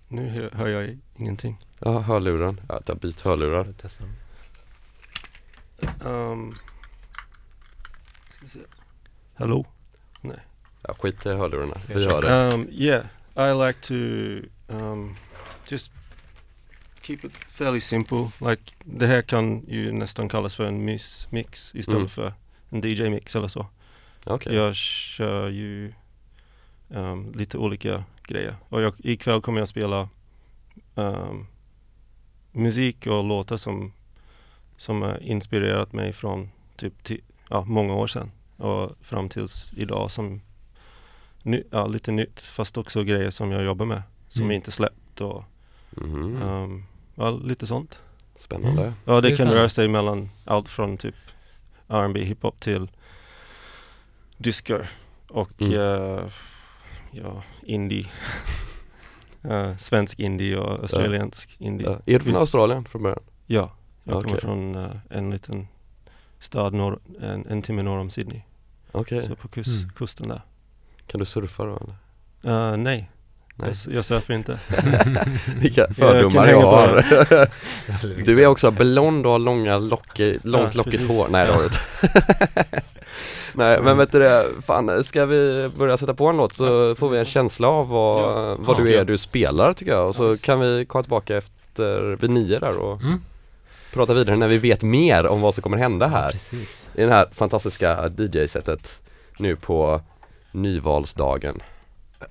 nu 0.08 0.50
hör, 0.52 0.66
jag 0.68 0.99
ingenting. 1.16 1.58
ja 1.80 1.99
hörluren, 2.00 2.61
ja, 2.68 2.80
jag 2.87 2.97
byt 2.99 3.20
hörlurar. 3.20 3.75
Um, 6.04 6.52
ska 8.30 8.40
vi 8.40 8.49
se. 8.49 8.58
Hallå? 9.35 9.66
Ja, 10.82 10.94
skit 10.99 11.26
i 11.26 11.28
hörlurarna, 11.28 11.75
vi 11.87 12.06
hör 12.06 12.23
det. 12.23 12.54
Um, 12.54 12.68
yeah, 12.70 13.04
I 13.37 13.66
like 13.66 13.80
to 13.80 13.94
um, 14.68 15.16
just 15.68 15.90
keep 17.08 17.18
it 17.26 17.32
fairly 17.36 17.80
simple. 17.80 18.28
Like 18.50 18.72
det 18.84 19.06
här 19.06 19.22
kan 19.22 19.64
ju 19.68 19.92
nästan 19.92 20.28
kallas 20.28 20.54
för 20.54 20.64
en 20.64 20.84
mys 20.84 21.26
mix 21.30 21.74
istället 21.74 21.98
Mm. 21.98 22.08
för 22.08 22.32
en 22.70 22.80
DJ-mix 22.84 23.36
eller 23.36 23.48
så. 23.48 23.66
Okej. 24.24 24.54
Jag 24.54 24.74
kör 24.76 25.48
ju 25.48 25.92
um, 26.88 27.32
lite 27.32 27.58
olika 27.58 28.04
grejer. 28.26 28.56
Och 28.68 28.82
jag, 28.82 28.94
ikväll 28.98 29.40
kommer 29.40 29.58
jag 29.58 29.68
spela 29.68 30.08
um, 30.94 31.46
musik 32.52 33.06
och 33.06 33.24
låtar 33.24 33.56
som, 33.56 33.92
som 34.76 35.02
har 35.02 35.22
inspirerat 35.22 35.92
mig 35.92 36.12
från 36.12 36.50
typ 36.76 37.02
ti- 37.02 37.20
ja, 37.50 37.64
många 37.64 37.94
år 37.94 38.06
sedan 38.06 38.30
och 38.56 38.92
fram 39.02 39.28
tills 39.28 39.72
idag 39.76 40.10
som 40.10 40.40
ny, 41.42 41.62
ja, 41.70 41.86
lite 41.86 42.12
nytt 42.12 42.40
fast 42.40 42.78
också 42.78 43.02
grejer 43.04 43.30
som 43.30 43.50
jag 43.50 43.64
jobbar 43.64 43.86
med 43.86 44.02
som 44.28 44.42
Mm. 44.42 44.54
inte 44.54 44.70
släppt 44.70 45.20
och 45.20 45.44
Mhm. 45.90 46.42
um, 46.42 46.84
ja, 47.18 47.30
lite 47.30 47.66
sånt. 47.66 47.98
Spännande. 48.37 48.82
Mm. 48.82 48.94
Ja, 49.04 49.20
det 49.20 49.37
kan 49.37 49.50
röra 49.50 49.68
sig 49.68 49.88
mellan 49.88 50.30
allt 50.44 50.68
från 50.68 50.96
typ 50.96 51.14
R&B 51.88 52.25
hiphop 52.25 52.60
till 52.60 52.90
disco 54.37 54.78
och 55.28 55.62
Mm. 55.62 55.75
eh, 55.75 56.25
ja, 57.10 57.42
indie. 57.62 58.06
Eh, 59.42 59.76
svensk 59.76 60.18
indie 60.20 60.56
och 60.56 60.78
australiensk 60.82 61.56
indie. 61.58 61.87
Ja. 61.87 61.98
Är 62.06 62.18
du 62.18 62.25
från 62.25 62.37
Australien 62.37 62.84
från 62.84 63.02
början? 63.02 63.22
Ja, 63.46 63.70
jag 64.04 64.14
kommer 64.14 64.28
Okej. 64.37 64.40
från 64.40 64.75
eh, 64.76 64.90
en 65.10 65.30
liten 65.30 65.68
stad 66.38 66.72
norr, 66.75 66.98
en, 67.20 67.46
en 67.46 67.62
timme 67.62 67.82
norr 67.82 67.98
om 67.98 68.10
Sydney. 68.10 68.40
Okej. 68.92 69.22
Så 69.22 69.37
på 69.37 69.48
kus, 69.48 69.66
Mm. 69.82 69.90
kusten 69.90 70.28
där. 70.28 70.42
Kan 71.06 71.20
du 71.20 71.26
surfa 71.26 71.64
då 71.64 71.78
eller? 72.42 72.76
Nej, 72.76 73.10
Nej. 73.60 73.72
Jag, 73.86 73.94
jag 73.94 74.04
surfar 74.04 74.34
inte. 74.34 74.58
Vilka 75.56 75.86
fördomar 75.94 76.48
jag 76.48 76.62
på 76.62 76.68
har. 76.70 77.04
Du 78.24 78.42
är 78.42 78.46
också 78.46 78.70
blond 78.70 79.26
och 79.26 79.32
har 79.32 79.38
långa 79.38 79.78
lockig, 79.78 80.38
långt 80.42 80.74
Ja, 80.74 80.82
lockigt 80.84 81.08
hår. 81.08 81.26
Nej 81.30 81.46
det 81.46 81.52
har 81.52 81.58
du 81.58 81.64
inte. 81.64 81.78
Nej 83.52 83.80
men 83.82 83.98
vet 83.98 84.12
du 84.12 84.18
det, 84.18 84.46
fan 84.66 85.04
ska 85.04 85.26
vi 85.26 85.70
börja 85.78 85.96
sätta 85.96 86.14
på 86.14 86.26
en 86.26 86.36
låt 86.36 86.56
så 86.56 86.94
får 86.94 87.08
vi 87.08 87.18
en 87.18 87.24
känsla 87.24 87.68
av 87.68 87.88
vad, 87.88 88.20
Ja. 88.50 88.56
vad 88.58 88.76
du 88.76 88.90
Ja. 88.92 89.00
är 89.00 89.04
du 89.04 89.18
spelar 89.18 89.72
tycker 89.72 89.92
jag 89.92 90.08
och 90.08 90.14
så 90.14 90.24
Ja. 90.30 90.36
kan 90.42 90.60
vi 90.60 90.84
komma 90.86 91.02
tillbaka 91.02 91.36
efter 91.36 92.16
vid 92.20 92.30
nio 92.30 92.58
där 92.58 92.76
och 92.78 93.00
Mm. 93.02 93.20
prata 93.92 94.14
vidare 94.14 94.36
när 94.36 94.48
vi 94.48 94.58
vet 94.58 94.82
mer 94.82 95.26
om 95.26 95.40
vad 95.40 95.54
som 95.54 95.62
kommer 95.62 95.76
hända 95.76 96.06
Ja, 96.06 96.10
här 96.18 96.30
precis. 96.30 96.86
i 96.94 97.02
det 97.04 97.10
här 97.12 97.26
fantastiska 97.32 98.08
DJ-sättet 98.18 99.00
nu 99.38 99.56
på 99.56 100.00
nyvalsdagen. 100.52 101.60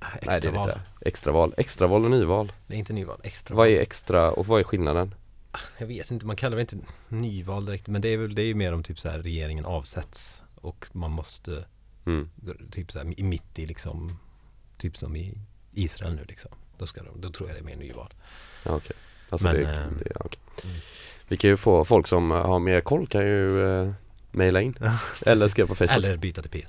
Nej 0.02 0.10
det 0.22 0.28
är 0.28 0.34
Extraval. 0.36 0.68
lite 0.68 0.80
extraval, 1.02 1.54
extraval 1.58 2.04
och 2.06 2.12
nyval. 2.12 2.52
Det 2.68 2.74
är 2.76 2.78
inte 2.80 2.94
nyval, 2.94 3.20
extra 3.24 3.56
Vad 3.56 3.68
är 3.68 3.80
extra 3.80 4.32
och 4.32 4.48
vad 4.48 4.60
är 4.60 4.64
skillnaden? 4.64 5.16
Jag 5.78 5.88
vet 5.88 6.12
inte, 6.12 6.26
man 6.26 6.36
kallar 6.36 6.56
det 6.58 6.62
inte 6.62 6.78
nyval 7.10 7.66
direkt 7.66 7.88
men 7.88 8.02
det 8.02 8.08
är 8.10 8.18
väl 8.18 8.36
det 8.36 8.42
är 8.42 8.46
ju 8.46 8.56
mer 8.56 8.74
om 8.74 8.84
typ 8.84 9.00
så 9.00 9.10
här 9.10 9.20
regeringen 9.20 9.66
avsätts 9.66 10.44
och 10.62 10.86
man 10.92 11.12
måste 11.12 11.66
Mm. 12.06 12.30
typ 12.72 12.92
så 12.92 12.98
här 13.00 13.06
mitt 13.24 13.60
i 13.60 13.66
liksom 13.66 14.20
typ 14.78 14.98
som 14.98 15.16
i 15.16 15.38
Israel 15.74 16.16
nu 16.16 16.26
liksom. 16.28 16.52
Då, 16.78 16.86
ska 16.86 17.04
de, 17.04 17.22
då 17.22 17.30
tror 17.30 17.50
jag 17.50 17.56
det 17.58 17.62
är 17.62 17.64
mer 17.64 17.76
nyval. 17.76 18.14
Ja, 18.64 18.76
okej. 18.76 18.96
Alltså 19.30 19.48
Men, 19.48 19.56
det, 19.56 19.62
ehm, 19.70 19.98
det, 19.98 20.12
ja, 20.16 20.22
okej. 20.26 20.40
mm. 20.64 20.76
Vi 21.28 21.38
kan 21.38 21.50
ju 21.50 21.58
få 21.58 21.86
folk 21.86 22.08
som 22.08 22.32
har 22.32 22.60
mer 22.60 22.82
koll 22.82 23.08
kan 23.08 23.22
ju 23.26 23.66
eh, 23.82 23.92
mejla 24.32 24.62
in 24.62 24.76
eller 25.22 25.48
skriva 25.48 25.68
på 25.68 25.76
Facebook 25.76 25.98
Eller 25.98 26.18
byta 26.18 26.42
till 26.42 26.52
P1. 26.52 26.66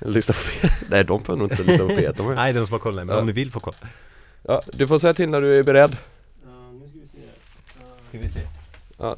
Lyssna 0.00 0.32
på 0.34 0.40
P1 0.40 0.84
Nej 0.90 1.04
de 1.04 1.22
får 1.24 1.36
nog 1.36 1.50
inte 1.52 1.62
lyssna 1.62 1.84
på 1.86 1.90
P1 1.92 2.12
de 2.16 2.28
ju- 2.28 2.34
Nej, 2.34 2.52
de 2.52 2.66
som 2.66 2.72
har 2.72 2.78
koll, 2.78 2.94
nej, 2.94 3.04
men 3.04 3.14
Ja. 3.14 3.20
om 3.20 3.26
ni 3.26 3.32
vill 3.32 3.50
få 3.50 3.60
koll. 3.60 3.74
ja, 4.42 4.62
Du 4.72 4.88
får 4.88 4.98
säga 4.98 5.14
till 5.14 5.28
när 5.30 5.40
du 5.40 5.58
är 5.58 5.62
beredd 5.62 5.96
Ska 8.08 8.18
vi 8.18 8.28
se. 8.28 8.40
Ja. 8.98 9.16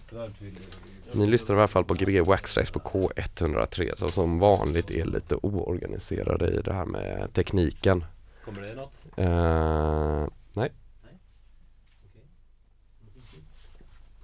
Ni 1.12 1.26
lyssnar 1.26 1.56
i 1.56 1.58
alla 1.58 1.68
fall 1.68 1.84
på 1.84 1.94
Gbg 1.94 2.20
Waxtrax 2.20 2.70
på 2.70 2.78
K103 2.80 3.92
så 3.96 4.10
som 4.10 4.38
vanligt 4.38 4.90
är 4.90 5.04
lite 5.04 5.36
oorganiserade 5.36 6.50
i 6.50 6.62
det 6.62 6.72
här 6.72 6.84
med 6.84 7.32
tekniken 7.32 8.04
Kommer 8.44 8.62
det 8.62 8.74
något? 8.74 8.96
Eh, 9.16 10.28
Nej 10.52 10.72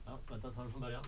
Ja, 0.06 0.18
vänta, 0.30 0.50
ta 0.50 0.62
det 0.64 0.70
från 0.70 0.80
början. 0.80 1.02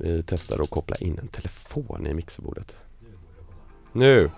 Vi 0.00 0.22
testar 0.22 0.62
att 0.62 0.70
koppla 0.70 0.96
in 0.96 1.18
en 1.18 1.28
telefon 1.28 2.06
i 2.06 2.14
mixerbordet 2.14 2.74
Nu! 3.92 4.30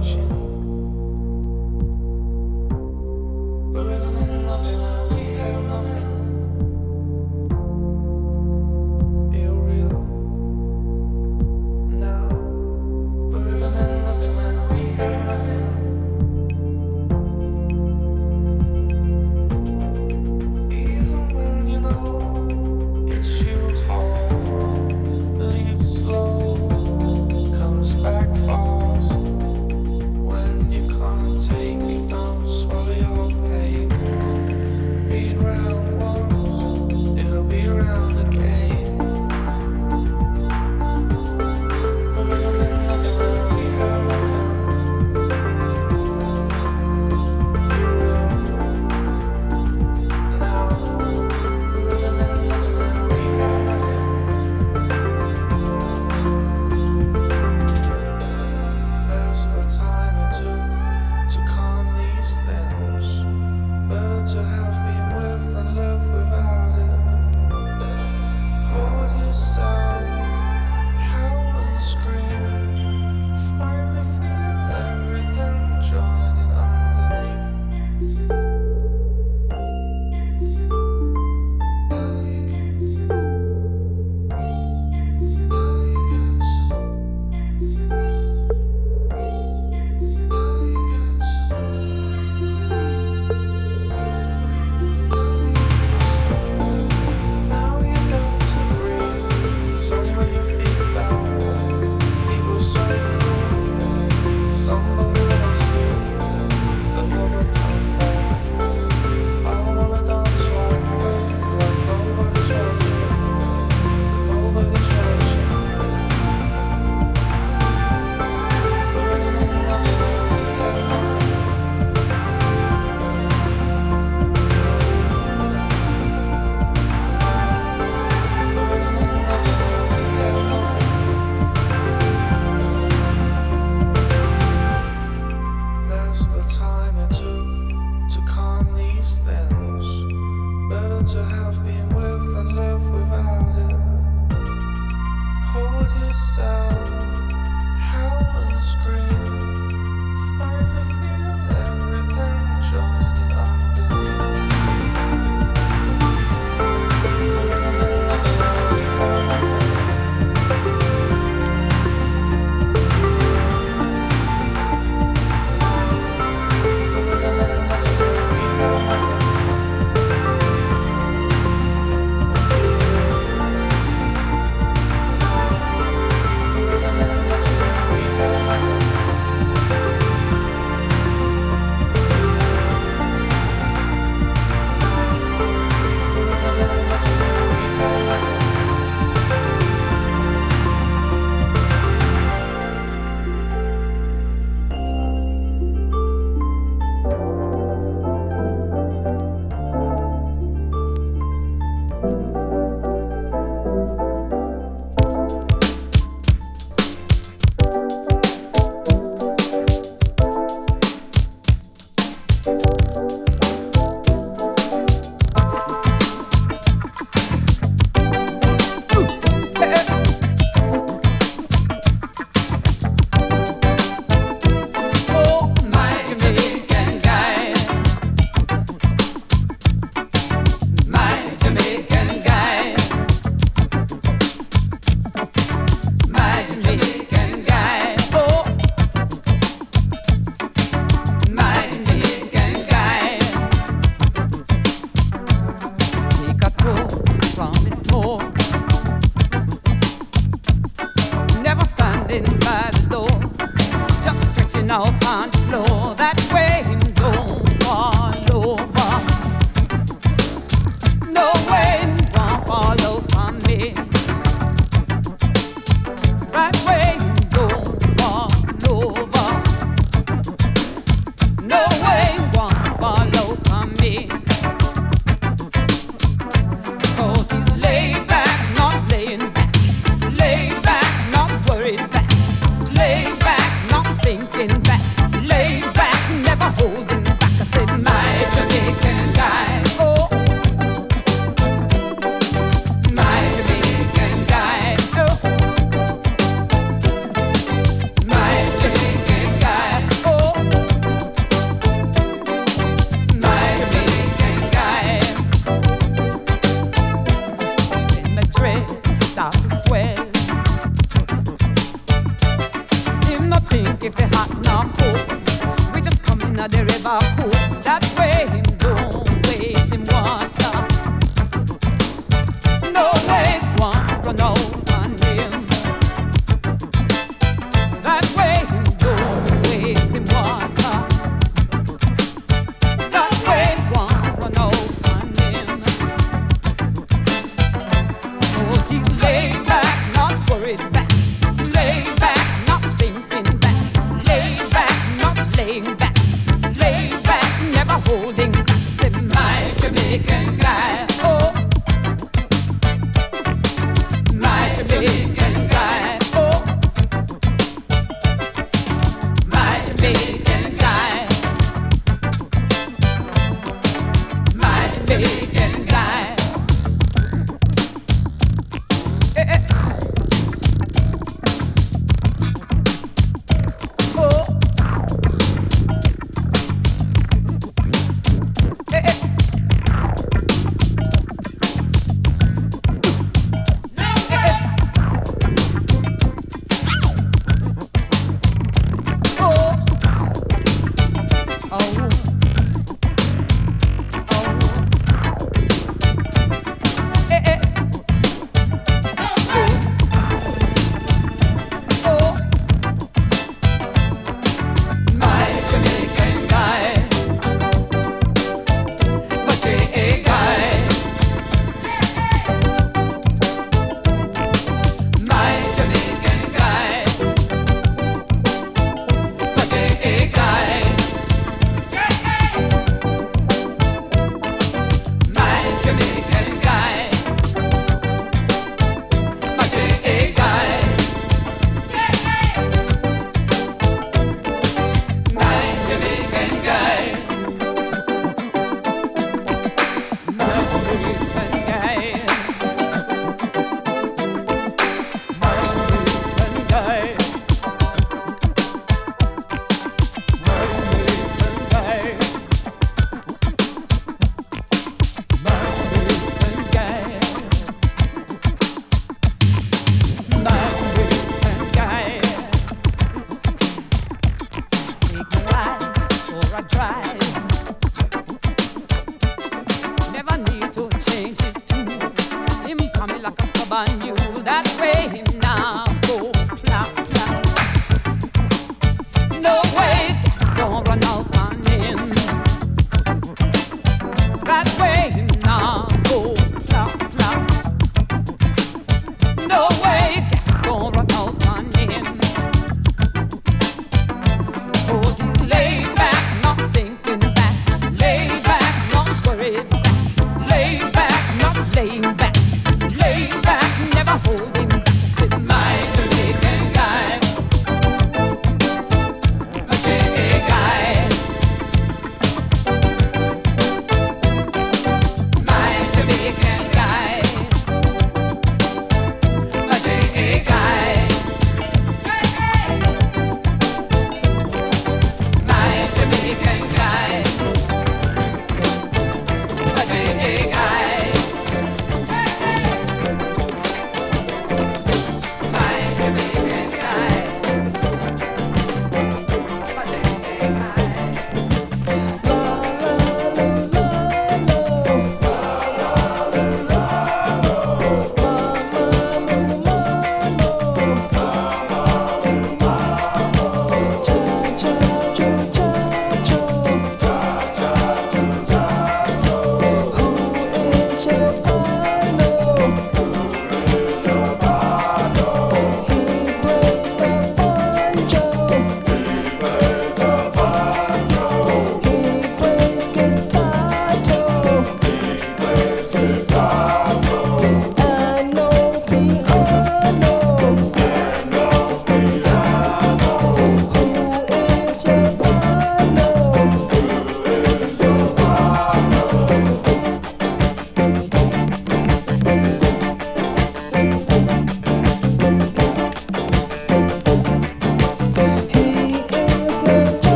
watching. 0.00 0.49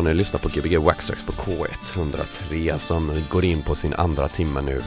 Ja, 0.00 0.04
ni 0.04 0.14
lyssnar 0.14 0.40
på 0.40 0.48
Gbg 0.48 0.78
Waxtrax 0.78 1.22
på 1.22 1.32
K103 1.32 2.78
som 2.78 3.22
går 3.28 3.44
in 3.44 3.62
på 3.62 3.74
sin 3.74 3.94
andra 3.94 4.28
timme 4.28 4.60
nu. 4.60 4.82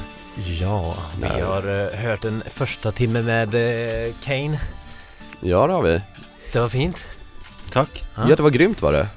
Ja, 0.62 0.96
vi 1.16 1.28
Nej. 1.28 1.42
har 1.42 1.82
eh, 1.94 2.00
hört 2.00 2.26
en 2.26 2.44
första 2.50 2.92
timme 2.92 3.22
med 3.22 3.56
uh, 3.56 4.14
Kane. 4.24 4.60
Ja, 5.40 5.68
det 5.68 5.74
har 5.74 5.82
vi. 5.82 6.02
Det 6.54 6.60
var 6.60 6.70
fint. 6.70 7.08
Tack. 7.72 8.04
Ja. 8.16 8.30
Ja, 8.30 8.36
det 8.36 8.44
var 8.44 8.50
grymt 8.50 8.82
var 8.82 8.92
det. 8.94 9.08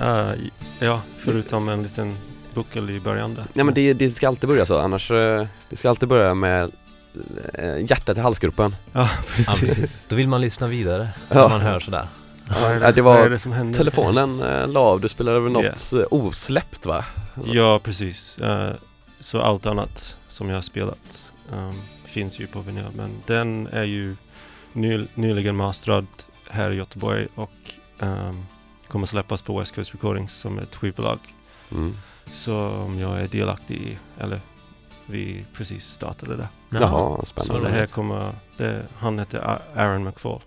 Eh, 0.00 0.30
ja, 0.78 1.00
förutom 1.18 1.68
en 1.68 1.82
liten 1.82 2.16
buckel 2.54 2.90
i 2.90 3.00
början 3.00 3.34
där. 3.34 3.44
Ja, 3.52 3.64
men 3.64 3.74
det, 3.74 3.92
det 3.92 4.10
ska 4.10 4.28
alltid 4.28 4.48
börja 4.48 4.66
så, 4.66 4.78
annars, 4.78 5.10
eh, 5.10 5.46
det 5.70 5.76
ska 5.76 5.88
alltid 5.90 6.08
börja 6.08 6.34
med 6.34 6.72
eh, 7.54 7.78
hjärtat 7.90 8.18
i 8.18 8.20
halsgropen. 8.20 8.76
Ja, 8.92 9.00
Ja, 9.00 9.08
precis. 9.36 9.60
precis. 9.60 10.00
Då 10.08 10.16
vill 10.16 10.28
man 10.28 10.40
lyssna 10.40 10.66
vidare 10.66 11.08
Ja. 11.28 11.34
när 11.34 11.48
man 11.48 11.60
hör 11.60 11.80
sådär. 11.80 12.08
Vad 12.48 12.70
är 12.70 12.80
Ja, 12.80 12.92
det 12.92 13.02
var 13.02 13.28
det 13.28 13.38
som 13.38 13.52
händer? 13.52 13.78
Telefonen 13.78 14.40
eh, 14.40 14.68
la 14.68 14.80
av, 14.80 15.00
du 15.00 15.08
spelade 15.08 15.40
väl 15.40 15.52
något 15.52 15.92
eh, 15.92 16.00
osläppt 16.10 16.86
va? 16.86 17.04
Ja, 17.44 17.80
precis. 17.84 18.38
Eh, 18.38 18.72
så 19.20 19.40
allt 19.40 19.66
annat 19.66 20.16
som 20.28 20.48
jag 20.48 20.56
har 20.56 20.62
spelat 20.62 21.32
ehm, 21.52 21.74
finns 22.04 22.38
ju 22.38 22.46
på 22.46 22.60
vinyl. 22.60 22.84
Men 22.94 23.10
den 23.26 23.68
är 23.72 23.84
ju 23.84 24.16
ny, 24.72 25.06
nyligen 25.14 25.56
masterad 25.56 26.06
här 26.50 26.70
i 26.70 26.74
Göteborg 26.74 27.26
och 27.34 27.52
ehm, 28.00 28.46
kommer 28.88 29.06
släppas 29.06 29.42
på 29.42 29.58
West 29.58 29.74
Coast 29.74 29.94
Recordings 29.94 30.32
som 30.34 30.58
ett 30.58 30.76
skivbolag. 30.76 31.18
Mm. 31.72 31.96
Som 32.32 32.98
jag 32.98 33.20
är 33.20 33.28
delaktig 33.28 33.74
i, 33.76 33.98
eller 34.18 34.40
vi 35.06 35.44
precis 35.56 35.86
startade 35.86 36.36
det. 36.36 36.48
Jaha, 36.70 37.16
Så 37.20 37.26
spännande. 37.26 37.68
det 37.68 37.74
här 37.74 37.86
kommer, 37.86 38.32
det, 38.56 38.82
han 38.98 39.18
heter 39.18 39.58
Aaron 39.74 40.04
McFall. 40.04 40.40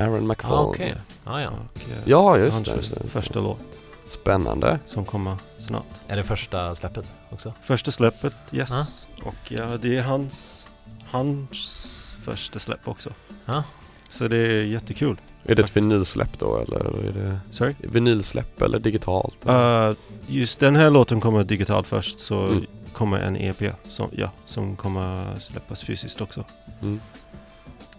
Aaron 0.00 0.26
McFall. 0.28 0.52
Ah, 0.58 0.62
okej. 0.62 0.94
Ja, 1.24 1.40
ja. 1.40 1.48
Och, 1.48 1.80
eh, 1.90 1.96
Ja, 2.04 2.38
just 2.38 2.64
det, 2.64 2.70
just 2.70 2.88
första, 2.88 3.00
det. 3.02 3.08
första 3.08 3.40
låt 3.40 3.58
Spännande. 4.06 4.78
som 4.86 5.04
kommer 5.04 5.36
snart. 5.56 5.84
Är 6.08 6.16
det 6.16 6.24
första 6.24 6.74
släppet 6.74 7.12
också? 7.30 7.52
Första 7.62 7.90
släppet, 7.90 8.34
yes. 8.52 9.06
Och 9.22 9.34
ja, 9.52 9.66
det 9.82 9.96
är 9.96 10.02
hans, 10.02 10.64
hans 11.10 12.16
första 12.22 12.58
släpp 12.58 12.88
också. 12.88 13.10
Ja. 13.44 13.62
Så 14.10 14.28
det 14.28 14.36
är 14.36 14.62
jättekul. 14.62 15.16
Är 15.44 15.54
det 15.54 15.62
ett 15.62 15.76
vinylsläpp 15.76 16.38
då 16.38 16.58
eller 16.58 17.08
är 17.08 17.12
det 17.12 17.38
Sorry? 17.50 17.74
vinylsläpp 17.78 18.62
eller 18.62 18.78
digitalt? 18.78 19.46
Uh, 19.48 19.92
just 20.26 20.60
den 20.60 20.76
här 20.76 20.90
låten 20.90 21.20
kommer 21.20 21.44
digitalt 21.44 21.86
först 21.86 22.18
så 22.18 22.38
Mm. 22.46 22.66
kommer 22.92 23.18
en 23.18 23.36
EP 23.36 23.62
som, 23.88 24.08
ja, 24.12 24.30
som 24.46 24.76
kommer 24.76 25.38
släppas 25.38 25.82
fysiskt 25.82 26.20
också. 26.20 26.44
Mm. 26.82 27.00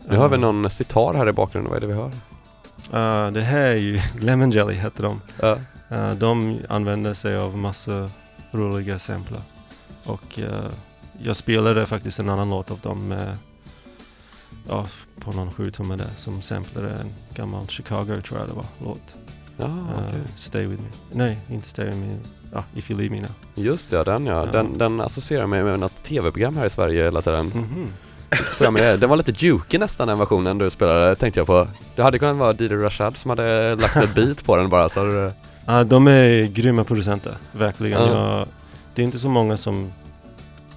Nu 0.09 0.17
har 0.17 0.29
vi 0.29 0.37
någon 0.37 0.69
sitar 0.69 1.13
här 1.13 1.29
i 1.29 1.31
bakgrunden, 1.31 1.71
vad 1.73 1.83
är 1.83 1.87
det 1.87 1.93
vi 1.93 1.99
hör? 1.99 2.11
eh, 3.27 3.31
det 3.31 3.41
här 3.41 3.67
är 3.67 3.75
ju 3.75 4.01
Lemon 4.19 4.51
Jelly 4.51 4.73
heter 4.73 5.03
de. 5.03 5.21
Ja. 5.41 5.57
Eh, 5.89 6.13
de 6.13 6.59
använder 6.69 7.13
sig 7.13 7.37
av 7.37 7.57
massa 7.57 8.09
roliga 8.51 8.99
samplar. 8.99 9.41
Och 10.03 10.39
eh, 10.39 10.71
jag 11.23 11.35
spelade 11.35 11.85
faktiskt 11.85 12.19
en 12.19 12.29
annan 12.29 12.49
låt 12.49 12.71
av 12.71 12.79
dem 12.79 13.07
med, 13.07 13.37
ja, 14.67 14.87
på 15.19 15.31
någon 15.31 15.53
sjutummare 15.53 15.97
där 15.97 16.09
som 16.17 16.41
samplade 16.41 16.89
en 16.89 17.13
gammal 17.35 17.67
Chicago 17.67 18.21
tror 18.27 18.39
jag 18.39 18.49
det 18.49 18.53
var, 18.53 18.65
låt. 18.83 19.01
Ah, 19.59 19.77
okej. 20.07 20.21
Stay 20.35 20.65
with 20.65 20.81
me. 20.81 20.87
Nej, 21.11 21.39
inte 21.49 21.69
Stay 21.69 21.85
with 21.85 21.97
me. 21.97 22.17
Ja, 22.53 22.63
If 22.75 22.91
you 22.91 22.99
leave 22.99 23.15
me 23.15 23.21
now. 23.21 23.65
Just 23.65 23.91
det, 23.91 24.03
den 24.03 24.25
ja. 24.25 24.45
Den, 24.45 24.77
den 24.77 25.01
associerar 25.01 25.47
mig 25.47 25.63
med 25.63 25.79
något 25.79 26.03
tv-program 26.03 26.57
här 26.57 26.65
i 26.65 26.69
Sverige 26.69 27.03
hela 27.03 27.21
tiden. 27.21 27.45
Mhm. 27.45 27.87
Program 28.57 28.73
med 28.73 28.83
det. 28.83 28.97
Den 28.97 29.09
var 29.09 29.17
lite 29.17 29.31
jukig 29.31 29.79
nästan 29.79 30.07
den 30.07 30.19
versionen 30.19 30.57
du 30.57 30.69
spelade, 30.69 31.15
tänkte 31.15 31.39
jag 31.39 31.47
på. 31.47 31.67
Det 31.95 32.01
hade 32.03 32.19
kunnat 32.19 32.35
vara 32.37 32.53
Didi 32.53 32.75
Rashad 32.75 33.17
som 33.17 33.29
hade 33.29 33.75
lagt 33.75 33.95
ett 33.95 34.15
beat 34.15 34.43
på 34.43 34.55
den 34.57 34.69
bara 34.69 34.89
så 34.89 34.99
hade. 34.99 35.33
Ja, 35.65 35.83
de 35.83 36.07
är 36.07 36.43
grymma 36.47 36.83
producenter, 36.83 37.35
verkligen. 37.51 38.01
Ja. 38.01 38.37
Jag, 38.37 38.47
det 38.95 39.01
är 39.01 39.03
inte 39.03 39.19
så 39.19 39.29
många 39.29 39.57
som 39.57 39.91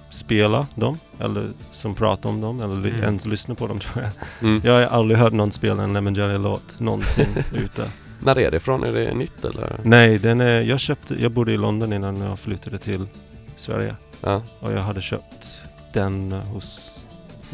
spela 0.09 0.67
dem 0.75 0.99
eller 1.19 1.47
som 1.71 1.95
pratar 1.95 2.29
om 2.29 2.41
dem 2.41 2.61
eller 2.61 2.75
Mm. 2.89 3.03
ens 3.03 3.25
lyssnar 3.25 3.55
på 3.55 3.67
dem 3.67 3.79
tror 3.93 4.03
jag. 4.05 4.11
Mm. 4.49 4.61
Jag 4.65 4.73
har 4.73 4.81
aldrig 4.81 5.19
hört 5.19 5.33
någon 5.33 5.51
spela 5.51 5.83
en 5.83 5.93
Lemon 5.93 6.15
Jelly-låt 6.15 6.79
någonsin 6.79 7.27
ute. 7.53 7.89
När 8.19 8.39
är 8.39 8.51
det 8.51 8.57
ifrån? 8.57 8.83
Är 8.83 8.91
det 8.93 9.13
nytt 9.13 9.45
eller? 9.45 9.79
Nej, 9.83 10.19
den 10.19 10.41
är, 10.41 10.61
jag 10.61 10.79
köpte, 10.79 11.21
jag 11.21 11.31
bodde 11.31 11.51
i 11.51 11.57
London 11.57 11.93
innan 11.93 12.21
jag 12.21 12.39
flyttade 12.39 12.77
till 12.77 13.07
Sverige 13.55 13.95
Ja. 14.21 14.41
och 14.59 14.71
jag 14.71 14.81
hade 14.81 15.01
köpt 15.01 15.47
den 15.93 16.31
eh, 16.33 16.39
hos 16.39 16.94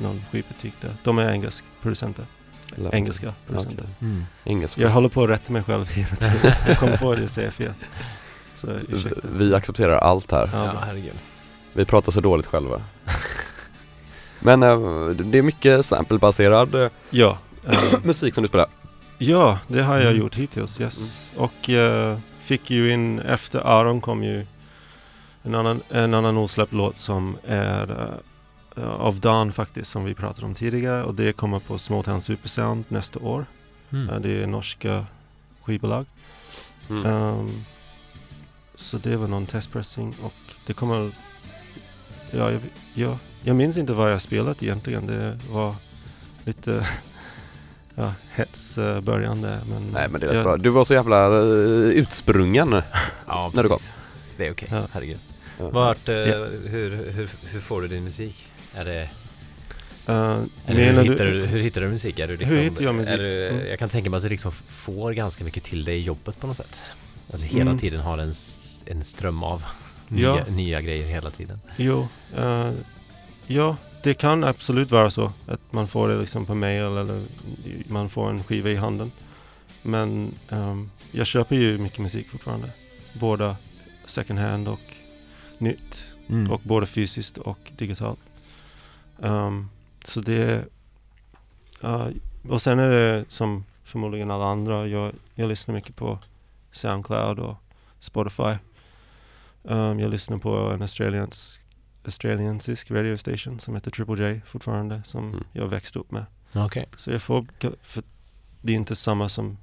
någon 0.01 0.21
skivbutik 0.31 0.73
där. 0.81 0.91
De 1.03 1.17
är 1.19 1.29
engelsk 1.31 1.63
producenter, 1.81 2.25
Eller- 2.77 2.95
engelska 2.95 3.33
producenter. 3.47 3.83
Okej. 3.83 3.95
Mm. 4.09 4.25
Engelska. 4.43 4.81
Jag 4.81 4.89
håller 4.89 5.09
på 5.09 5.23
att 5.23 5.29
rätta 5.29 5.53
mig 5.53 5.63
själv 5.63 5.85
hela 5.89 6.15
tiden. 6.15 6.51
Jag 6.67 6.77
kommer 6.79 6.97
på 6.97 7.11
att 7.11 7.19
jag 7.19 7.29
säger 7.29 7.51
fel. 7.51 7.73
Så 8.55 8.67
ursäkta. 8.89 9.21
Vi 9.31 9.53
accepterar 9.55 9.97
allt 9.97 10.31
här. 10.31 10.49
Ja, 10.53 10.73
herregud. 10.85 11.13
Vi 11.73 11.85
pratar 11.85 12.11
så 12.11 12.21
dåligt 12.21 12.45
själva. 12.45 12.81
Men 14.39 14.63
eh, 14.63 15.05
det 15.09 15.37
är 15.37 15.41
mycket 15.41 15.85
samplebaserad 15.85 16.75
eh, 16.75 16.89
ja, 17.09 17.37
eh, 17.67 17.79
musik 18.03 18.33
som 18.33 18.41
du 18.41 18.47
spelar. 18.47 18.67
ja, 19.17 19.59
det 19.67 19.81
har 19.81 19.95
jag 19.95 20.05
Mm. 20.07 20.19
gjort 20.19 20.35
hittills. 20.35 20.81
Yes. 20.81 21.17
Och 21.35 21.69
eh, 21.69 22.17
fick 22.39 22.69
ju 22.69 22.91
in, 22.93 23.19
efter 23.19 23.59
Aron 23.59 24.01
kom 24.01 24.23
ju 24.23 24.45
en 25.43 25.55
annan, 25.55 25.81
en 25.89 26.13
annan 26.13 26.37
osläppt 26.37 26.73
låt 26.73 26.97
som 26.97 27.37
är 27.47 28.09
av 28.75 29.19
Dan 29.19 29.51
faktiskt, 29.51 29.91
som 29.91 30.03
vi 30.05 30.13
pratade 30.13 30.45
om 30.45 30.55
tidigare. 30.55 31.03
Och 31.03 31.15
det 31.15 31.33
kommer 31.33 31.59
på 31.59 31.77
Smalltown 31.79 32.21
Supersound 32.21 32.83
nästa 32.87 33.19
år. 33.19 33.45
Mm. 33.89 34.09
Eh, 34.09 34.19
det 34.19 34.43
är 34.43 34.47
norska 34.47 35.05
skivbolag. 35.61 36.05
Mm. 36.89 37.05
Ehm, 37.05 37.49
så 38.75 38.97
det 38.97 39.15
var 39.15 39.27
någon 39.27 39.45
testpressing 39.45 40.15
och 40.23 40.33
det 40.65 40.73
kommer... 40.73 41.11
Ja, 42.31 42.51
jag, 42.51 42.61
ja, 42.93 43.17
jag 43.43 43.55
minns 43.55 43.77
inte 43.77 43.93
vad 43.93 44.11
jag 44.11 44.21
spelat 44.21 44.63
egentligen. 44.63 45.07
Det 45.07 45.39
var 45.51 45.75
lite 46.45 46.87
ja, 47.95 48.13
hets 48.33 48.77
uh, 48.77 49.01
början 49.01 49.41
där. 49.41 49.59
Men 49.69 49.87
Nej 49.93 50.07
men 50.09 50.21
det 50.21 50.27
är 50.27 50.33
jag, 50.33 50.43
bra. 50.43 50.57
Du 50.57 50.69
var 50.69 50.83
så 50.85 50.93
jävla 50.93 51.25
eh, 51.25 51.41
utsprungen. 51.89 52.71
Ja, 53.27 53.51
När 53.53 53.63
du 53.63 53.69
precis. 53.69 53.93
Det 54.37 54.47
är 54.47 54.51
okej, 54.51 54.67
Ja. 54.71 54.87
herregud. 54.91 55.19
Vart, 55.57 56.09
eh, 56.09 56.15
Ja. 56.15 56.37
hur, 56.45 57.11
hur, 57.11 57.29
hur 57.43 57.59
får 57.59 57.81
du 57.81 57.87
din 57.87 58.03
musik? 58.03 58.50
Är 58.75 58.85
det, 58.85 59.09
eller 60.65 60.75
menar 60.85 61.03
hur, 61.03 61.11
hittar 61.11 61.25
du, 61.25 61.45
hur 61.45 61.59
hittar 61.59 61.81
du 61.81 61.87
musik? 61.89 62.19
Är 62.19 62.27
du 62.27 62.37
liksom, 62.37 62.55
Hur 62.57 62.63
hittar 62.63 62.83
jag 62.83 62.95
musik? 62.95 63.17
Du, 63.17 63.47
Mm. 63.49 63.67
Jag 63.67 63.79
kan 63.79 63.89
tänka 63.89 64.09
mig 64.09 64.17
att 64.17 64.23
du 64.23 64.29
liksom 64.29 64.51
får 64.51 65.11
ganska 65.11 65.43
mycket 65.43 65.63
till 65.63 65.85
dig 65.85 65.97
i 65.97 66.01
jobbet 66.01 66.39
på 66.39 66.47
något 66.47 66.57
sätt. 66.57 66.79
Alltså 67.31 67.47
hela 67.47 67.61
Mm. 67.71 67.77
tiden 67.79 67.99
har 68.01 68.17
en, 68.17 68.33
en 68.85 69.03
ström 69.03 69.43
av 69.43 69.63
Ja. 70.07 70.33
nya, 70.35 70.45
nya 70.45 70.81
grejer 70.81 71.07
hela 71.07 71.29
tiden. 71.31 71.59
Jo, 71.77 72.07
eh, 72.37 72.71
ja, 73.47 73.75
det 74.03 74.13
kan 74.13 74.43
absolut 74.43 74.91
vara 74.91 75.11
så 75.11 75.33
att 75.47 75.59
man 75.73 75.87
får 75.87 76.07
det 76.09 76.19
liksom 76.19 76.45
på 76.45 76.55
mail 76.55 76.81
eller 76.97 77.23
man 77.87 78.09
får 78.09 78.29
en 78.29 78.43
skiva 78.43 78.69
i 78.69 78.75
handen. 78.75 79.11
Men 79.81 80.33
ehm, 80.49 80.89
jag 81.11 81.27
köper 81.27 81.55
ju 81.55 81.77
mycket 81.77 81.99
musik 81.99 82.29
fortfarande. 82.29 82.69
Både 83.13 83.55
second 84.05 84.39
hand 84.39 84.67
och 84.67 84.81
nytt. 85.57 86.03
Mm. 86.29 86.51
Och 86.51 86.61
både 86.63 86.85
fysiskt 86.87 87.37
och 87.37 87.59
digitalt. 87.77 88.19
Ehm, 89.21 89.69
så 90.03 90.21
det... 90.21 90.65
ja, 91.81 92.09
och 92.49 92.61
sen 92.61 92.79
är 92.79 92.89
det 92.89 93.25
som 93.27 93.63
förmodligen 93.83 94.31
alla 94.31 94.45
andra. 94.45 94.87
Jag, 94.87 95.11
jag 95.35 95.49
lyssnar 95.49 95.75
mycket 95.75 95.95
på 95.95 96.19
Soundcloud 96.71 97.39
och 97.39 97.55
Spotify. 97.99 98.55
Ehm, 99.69 99.99
jag 99.99 100.09
lyssnar 100.11 100.37
på 100.37 100.57
en 100.57 100.81
australiensk, 100.81 101.61
australiensisk 102.05 102.91
radio 102.91 103.17
station 103.17 103.59
som 103.59 103.75
heter 103.75 103.91
Triple 103.91 104.29
J 104.29 104.41
fortfarande. 104.45 105.01
Som 105.05 105.29
Mm. 105.29 105.43
jag 105.53 105.67
växte 105.67 105.99
upp 105.99 106.11
med. 106.11 106.25
Okej. 106.55 106.89
Så 106.97 107.11
jag 107.11 107.21
får... 107.21 107.45
För 107.81 108.03
det 108.61 108.71
är 108.73 108.75
inte 108.77 108.95
samma 108.95 109.29
som 109.29 109.57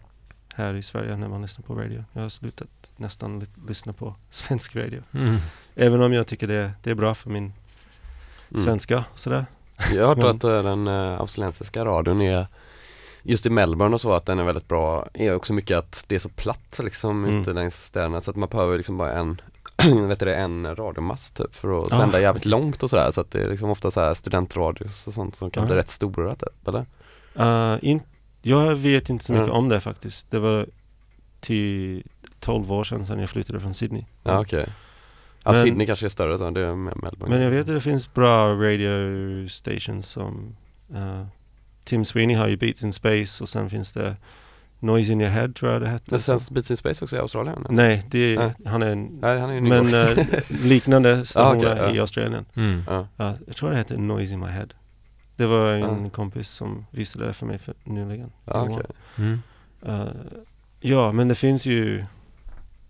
här 0.54 0.74
i 0.74 0.82
Sverige 0.82 1.16
när 1.16 1.28
man 1.28 1.42
lyssnar 1.42 1.62
på 1.64 1.74
radio. 1.74 2.04
Jag 2.12 2.22
har 2.22 2.28
slutat 2.28 2.68
nästan 2.96 3.46
lyssna 3.68 3.92
på 3.92 4.14
svensk 4.30 4.76
radio. 4.76 5.02
Mm. 5.12 5.36
Även 5.74 6.02
om 6.02 6.12
jag 6.12 6.26
tycker 6.26 6.46
det, 6.46 6.72
det 6.82 6.90
är 6.90 6.94
bra 6.94 7.14
för 7.14 7.30
min 7.30 7.52
Mm. 8.50 8.64
svenska 8.64 9.04
sådär. 9.14 9.46
Jag 9.94 10.06
har 10.06 10.16
hört 10.16 10.34
att 10.36 10.44
eh, 10.44 10.62
den 10.62 10.88
uh, 10.88 11.20
australiensiska 11.20 11.84
radion 11.84 12.20
är 12.20 12.46
Just 13.22 13.46
i 13.46 13.50
Melbourne 13.50 13.94
och 13.94 14.00
så 14.00 14.12
att 14.12 14.26
den 14.26 14.38
är 14.38 14.44
väldigt 14.44 14.68
bra 14.68 15.06
är 15.14 15.34
också 15.34 15.52
mycket 15.52 15.78
att 15.78 16.04
det 16.06 16.14
är 16.14 16.18
så 16.18 16.28
platt 16.28 16.80
liksom 16.84 17.24
Mm. 17.24 17.40
ute 17.40 17.52
längs 17.52 17.84
städerna 17.84 18.20
så 18.20 18.30
att 18.30 18.36
man 18.36 18.48
behöver 18.48 18.76
liksom 18.76 18.96
bara 18.96 19.12
en 19.12 19.40
vet 20.08 20.18
du 20.20 20.26
det, 20.26 20.34
en 20.36 20.76
radiomast 20.76 21.36
typ 21.36 21.54
för 21.56 21.78
att 21.78 21.92
Ah, 21.92 21.98
sända 21.98 22.20
jävligt 22.20 22.42
okej. 22.42 22.50
långt 22.50 22.82
och 22.82 22.90
sådär 22.90 23.10
så 23.10 23.20
att 23.20 23.30
det 23.30 23.42
är 23.42 23.48
liksom 23.48 23.70
ofta 23.70 23.90
så 23.90 24.00
här 24.00 24.14
studentradios 24.14 25.06
och 25.06 25.14
sånt 25.14 25.36
som 25.36 25.50
kan 25.50 25.64
bli 25.66 25.74
Ah. 25.74 25.78
rätt 25.78 25.88
stora 25.90 26.34
typ 26.34 26.68
eller? 26.68 26.86
Uh, 27.40 27.78
in, 27.84 28.00
jag 28.42 28.74
vet 28.74 29.08
inte 29.10 29.24
så 29.24 29.32
mycket 29.32 29.46
Mm. 29.48 29.56
om 29.58 29.68
det 29.68 29.80
faktiskt. 29.80 30.30
Det 30.30 30.38
var 30.38 30.66
till 31.40 32.02
12 32.40 32.72
år 32.72 32.84
sedan, 32.84 33.06
sedan 33.06 33.18
jag 33.20 33.30
flyttade 33.30 33.60
från 33.60 33.74
Sydney. 33.74 34.04
Ja 34.22 34.40
okej 34.40 34.66
Ja 35.48 35.54
Men- 35.54 35.62
Sydney 35.62 35.86
kanske 35.86 36.06
är 36.06 36.08
större 36.08 36.38
så 36.38 36.50
det 36.50 36.60
är 36.60 36.74
med 36.74 36.96
Melbourne 37.02 37.34
Men 37.34 37.42
jag 37.44 37.50
vet 37.50 37.60
att 37.60 37.74
det 37.74 37.80
finns 37.80 38.14
bra 38.14 38.48
radio 38.54 39.48
stations 39.48 40.08
som 40.08 40.56
uh, 40.94 41.26
Tim 41.84 42.04
Sweeney 42.04 42.36
har 42.36 42.48
ju 42.48 42.56
Beats 42.56 42.82
in 42.84 42.92
Space 42.92 43.44
och 43.44 43.48
sen 43.48 43.70
finns 43.70 43.92
det 43.92 44.16
Noise 44.80 45.12
in 45.12 45.20
your 45.20 45.30
head 45.30 45.48
tror 45.48 45.72
jag 45.72 45.82
det 45.82 45.88
hette. 45.88 46.04
Men 46.10 46.20
sen 46.20 46.40
Beats 46.50 46.70
in 46.70 46.76
Space 46.76 47.04
också 47.04 47.16
i 47.16 47.18
Australien? 47.18 47.58
eller? 47.58 47.70
Nej, 47.76 48.04
det 48.10 48.18
är, 48.18 48.38
Nej. 48.38 48.52
han 48.66 48.82
är 48.82 48.90
en, 48.90 49.18
Nej 49.20 49.40
han 49.40 49.50
är 49.50 49.60
men 49.60 49.94
eh, 49.94 50.26
liknande 50.64 51.24
stationer 51.26 51.72
okej, 51.72 51.84
ja. 51.88 51.94
i 51.94 52.00
Australien. 52.00 52.44
Mm. 52.54 52.82
ja. 52.86 53.06
Ja, 53.16 53.34
jag 53.46 53.56
tror 53.56 53.70
det 53.70 53.76
heter 53.76 53.96
Noise 53.96 54.32
in 54.34 54.40
my 54.40 54.46
head. 54.46 54.66
Det 55.36 55.46
var 55.46 55.72
en 55.72 56.06
Ah. 56.06 56.10
kompis 56.10 56.48
som 56.50 56.86
visade 56.90 57.26
det 57.26 57.32
för 57.32 57.46
mig 57.46 57.58
för 57.58 57.74
nyligen. 57.84 58.32
Ja, 58.44 58.62
okej. 58.70 58.86
Mm. 59.18 59.38
Eh, 59.86 60.06
ja, 60.80 61.12
men 61.12 61.28
det 61.28 61.34
finns 61.34 61.66
ju 61.66 62.04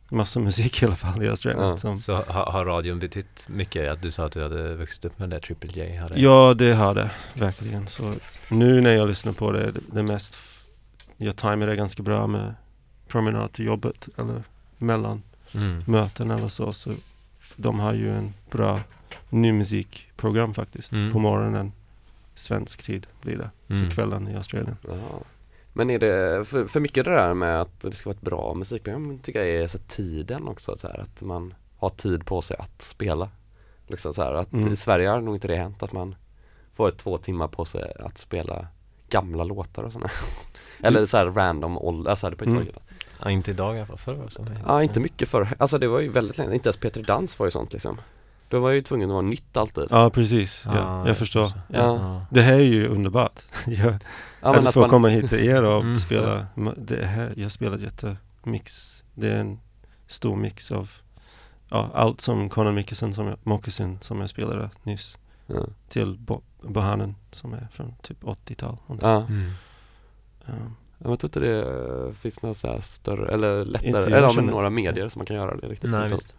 massa 0.09 0.41
musik 0.41 0.83
i 0.83 0.87
alla 0.87 0.97
fall 0.97 1.23
i 1.23 1.29
Australien. 1.29 1.65
Ja. 1.69 1.79
Som, 1.79 1.99
Så 2.01 2.15
har, 2.15 2.47
har 2.53 2.65
radion 2.65 2.99
betytt 2.99 3.49
mycket? 3.49 3.91
Att 3.93 4.03
du 4.03 4.11
sa 4.11 4.25
att 4.27 4.33
du 4.33 4.43
hade 4.43 4.75
vuxit 4.75 5.05
upp 5.05 5.19
med 5.19 5.31
det 5.31 5.41
Triple 5.41 5.71
J? 5.73 5.97
Har 5.97 6.09
det? 6.09 6.21
ja, 6.21 6.55
det 6.55 6.75
har 6.75 6.95
det 6.95 7.11
verkligen. 7.35 7.87
Så 7.87 8.15
nu 8.51 8.81
när 8.81 8.93
jag 8.95 9.09
lyssnar 9.09 9.33
på 9.33 9.53
det, 9.53 9.71
det, 9.73 9.81
det 9.93 10.03
mest, 10.03 10.35
f- 10.35 10.65
jag 11.17 11.37
tajmar 11.37 11.67
det 11.67 11.77
ganska 11.77 12.03
bra 12.03 12.27
med 12.27 12.55
promenad 13.09 13.53
till 13.53 13.65
jobbet 13.67 14.09
eller 14.19 14.43
mellan 14.79 15.23
Mm. 15.55 15.83
möten 15.87 16.31
eller 16.31 16.49
så. 16.49 16.73
Så 16.73 16.91
de 17.57 17.79
har 17.81 17.93
ju 17.95 18.11
en 18.17 18.35
bra 18.51 18.81
ny 19.31 19.53
musikprogram 19.53 20.55
faktiskt. 20.55 20.93
Mm. 20.93 21.13
På 21.13 21.19
morgonen, 21.19 21.73
svensk 22.35 22.83
tid 22.83 23.07
blir 23.23 23.37
det. 23.37 23.51
Mm. 23.75 23.89
Så 23.91 23.95
kvällen 23.95 24.29
i 24.29 24.37
Australien. 24.37 24.77
Ja. 24.89 24.95
Men 25.79 25.91
är 25.91 25.99
det, 25.99 26.45
för, 26.45 26.67
för 26.67 26.81
mycket 26.81 27.05
det 27.05 27.11
där 27.11 27.35
med 27.35 27.61
att 27.61 27.81
det 27.81 27.93
ska 27.93 28.11
vara 28.11 28.17
ett 28.17 28.23
bra 28.23 28.55
musikprogram 28.55 29.19
tycker 29.19 29.45
jag 29.45 29.63
är 29.63 29.67
så 29.67 29.79
tiden 29.79 30.49
också 30.49 30.77
så 30.77 30.89
här, 30.89 30.99
att 31.01 31.23
man 31.23 31.55
har 31.79 31.89
tid 31.89 32.27
på 32.27 32.43
sig 32.43 32.57
att 32.61 32.83
spela. 32.83 33.29
Liksom 33.87 34.15
så 34.15 34.23
här, 34.23 34.35
att 34.35 34.53
Mm. 34.53 34.73
i 34.73 34.77
Sverige 34.77 35.09
har 35.09 35.21
nog 35.21 35.37
inte 35.37 35.49
det 35.49 35.57
hänt 35.57 35.83
att 35.83 35.93
man 35.93 36.15
får 36.75 36.91
två 36.91 37.19
timmar 37.19 37.49
på 37.49 37.65
sig 37.65 37.93
att 38.01 38.19
spela 38.19 38.67
gamla 39.11 39.45
låtar 39.45 39.83
och 39.83 39.93
sådana. 39.93 40.11
Eller 40.83 41.07
så 41.07 41.17
här 41.17 41.27
random 41.27 41.79
ålder, 41.79 42.11
alltså 42.11 42.31
det 42.31 42.37
på 42.37 42.45
Mm. 42.45 42.67
Ja, 43.23 43.31
inte 43.31 43.51
idag 43.51 43.75
i 43.75 43.79
alla 43.79 43.87
fall, 43.87 43.99
förr 43.99 44.15
var 44.15 44.29
så. 44.29 44.47
Ja 44.67 44.83
inte 44.83 45.01
mycket 45.01 45.29
förr, 45.29 45.55
alltså 45.59 45.79
det 45.79 45.89
var 45.89 46.01
ju 46.01 46.09
väldigt 46.09 46.39
länge, 46.39 46.55
inte 46.55 46.69
ens 46.69 46.77
Peter 46.77 47.03
Dans 47.03 47.39
var 47.39 47.47
ju 47.47 47.51
sånt 47.51 47.73
liksom. 47.73 48.01
Då 48.49 48.61
var 48.61 48.71
ju 48.71 48.83
tvungen 48.83 49.11
att 49.11 49.13
vara 49.13 49.23
nytt 49.23 49.57
alltid. 49.57 49.87
Ja, 49.91 50.11
precis. 50.11 50.63
Ja, 50.67 50.73
Ah, 50.85 51.07
jag 51.09 51.17
förstår. 51.17 51.47
så. 51.47 51.53
Ja. 51.69 51.79
Ja. 51.79 52.27
Det 52.31 52.43
här 52.43 52.55
är 52.55 52.59
ju 52.65 52.89
underbart. 52.89 53.41
jag, 53.67 53.95
Ja, 54.43 54.55
att 54.69 54.75
få 54.75 54.81
man, 54.81 54.91
komma 54.91 55.09
hit 55.09 55.29
till 55.29 55.39
er 55.49 55.63
och 55.63 55.81
Mm. 55.83 55.99
spela. 55.99 56.47
Det 56.77 57.05
här, 57.07 57.33
jag 57.37 57.53
spelar 57.53 57.79
jättemix. 57.79 59.03
Det 59.15 59.31
är 59.31 59.37
en 59.37 59.61
stor 60.07 60.37
mix 60.37 60.73
av 60.73 60.91
ja, 61.69 61.91
allt 61.95 62.21
som 62.21 62.49
Conor 62.49 62.73
Mickelson, 62.73 63.15
som 63.15 63.27
jag, 63.27 63.37
Moccasin, 63.43 63.99
som 64.01 64.21
jag 64.21 64.31
spelade 64.31 64.71
nyss. 64.83 65.19
ja. 65.47 65.67
Till 65.89 66.19
Bo- 66.19 66.43
Bohanen 66.63 67.15
som 67.31 67.53
är 67.55 67.69
från 67.73 67.95
typ 68.03 68.23
80-tal. 68.23 68.77
Ja. 69.01 69.17
Mm. 69.29 69.51
Um, 70.47 70.75
Jag 70.99 71.21
tror 71.21 71.25
inte 71.25 71.41
det 71.41 72.15
finns 72.15 72.43
några 72.43 72.55
så 72.55 72.69
här 72.69 72.81
större, 72.81 73.33
eller 73.35 73.65
lättare, 73.65 73.89
eller 74.05 74.23
ja, 74.23 74.29
känner- 74.31 74.51
några 74.53 74.71
medier 74.71 75.09
som 75.09 75.19
man 75.19 75.27
kan 75.27 75.37
göra 75.37 75.57
det 75.57 75.69
riktigt 75.69 75.91
Nej, 75.91 76.09
visst. 76.11 76.35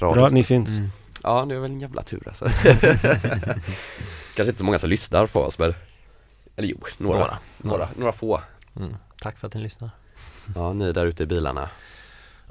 Bra 0.00 0.26
att 0.26 0.32
ni 0.32 0.44
finns. 0.44 0.68
Mm. 0.78 0.90
Ja, 1.22 1.44
det 1.44 1.54
är 1.54 1.58
väl 1.58 1.70
en 1.70 1.80
jävla 1.80 2.02
tur 2.02 2.22
alltså. 2.28 2.44
Kanske 4.36 4.46
inte 4.46 4.58
så 4.58 4.64
många 4.64 4.78
som 4.78 4.90
lyssnar 4.90 5.26
på 5.26 5.40
oss 5.40 5.58
men 5.58 5.74
Eller 6.56 6.68
jo, 6.68 6.78
några, 6.98 7.18
några, 7.18 7.38
Några. 7.58 7.88
några, 7.96 8.12
få 8.12 8.40
Mm. 8.76 8.96
Tack 9.20 9.38
för 9.38 9.46
att 9.46 9.54
ni 9.54 9.60
lyssnar. 9.60 9.90
Ja, 10.54 10.72
ni 10.72 10.92
där 10.92 11.06
ute 11.06 11.22
i 11.22 11.26
bilarna 11.26 11.70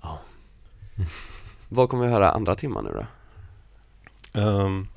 Ja. 0.01 0.19
Vad 1.69 1.89
kommer 1.89 2.05
vi 2.05 2.11
höra 2.11 2.31
andra 2.31 2.55
timmar 2.55 2.81
nu 2.81 2.89
då? 2.93 3.05
Ehm, 4.41 4.87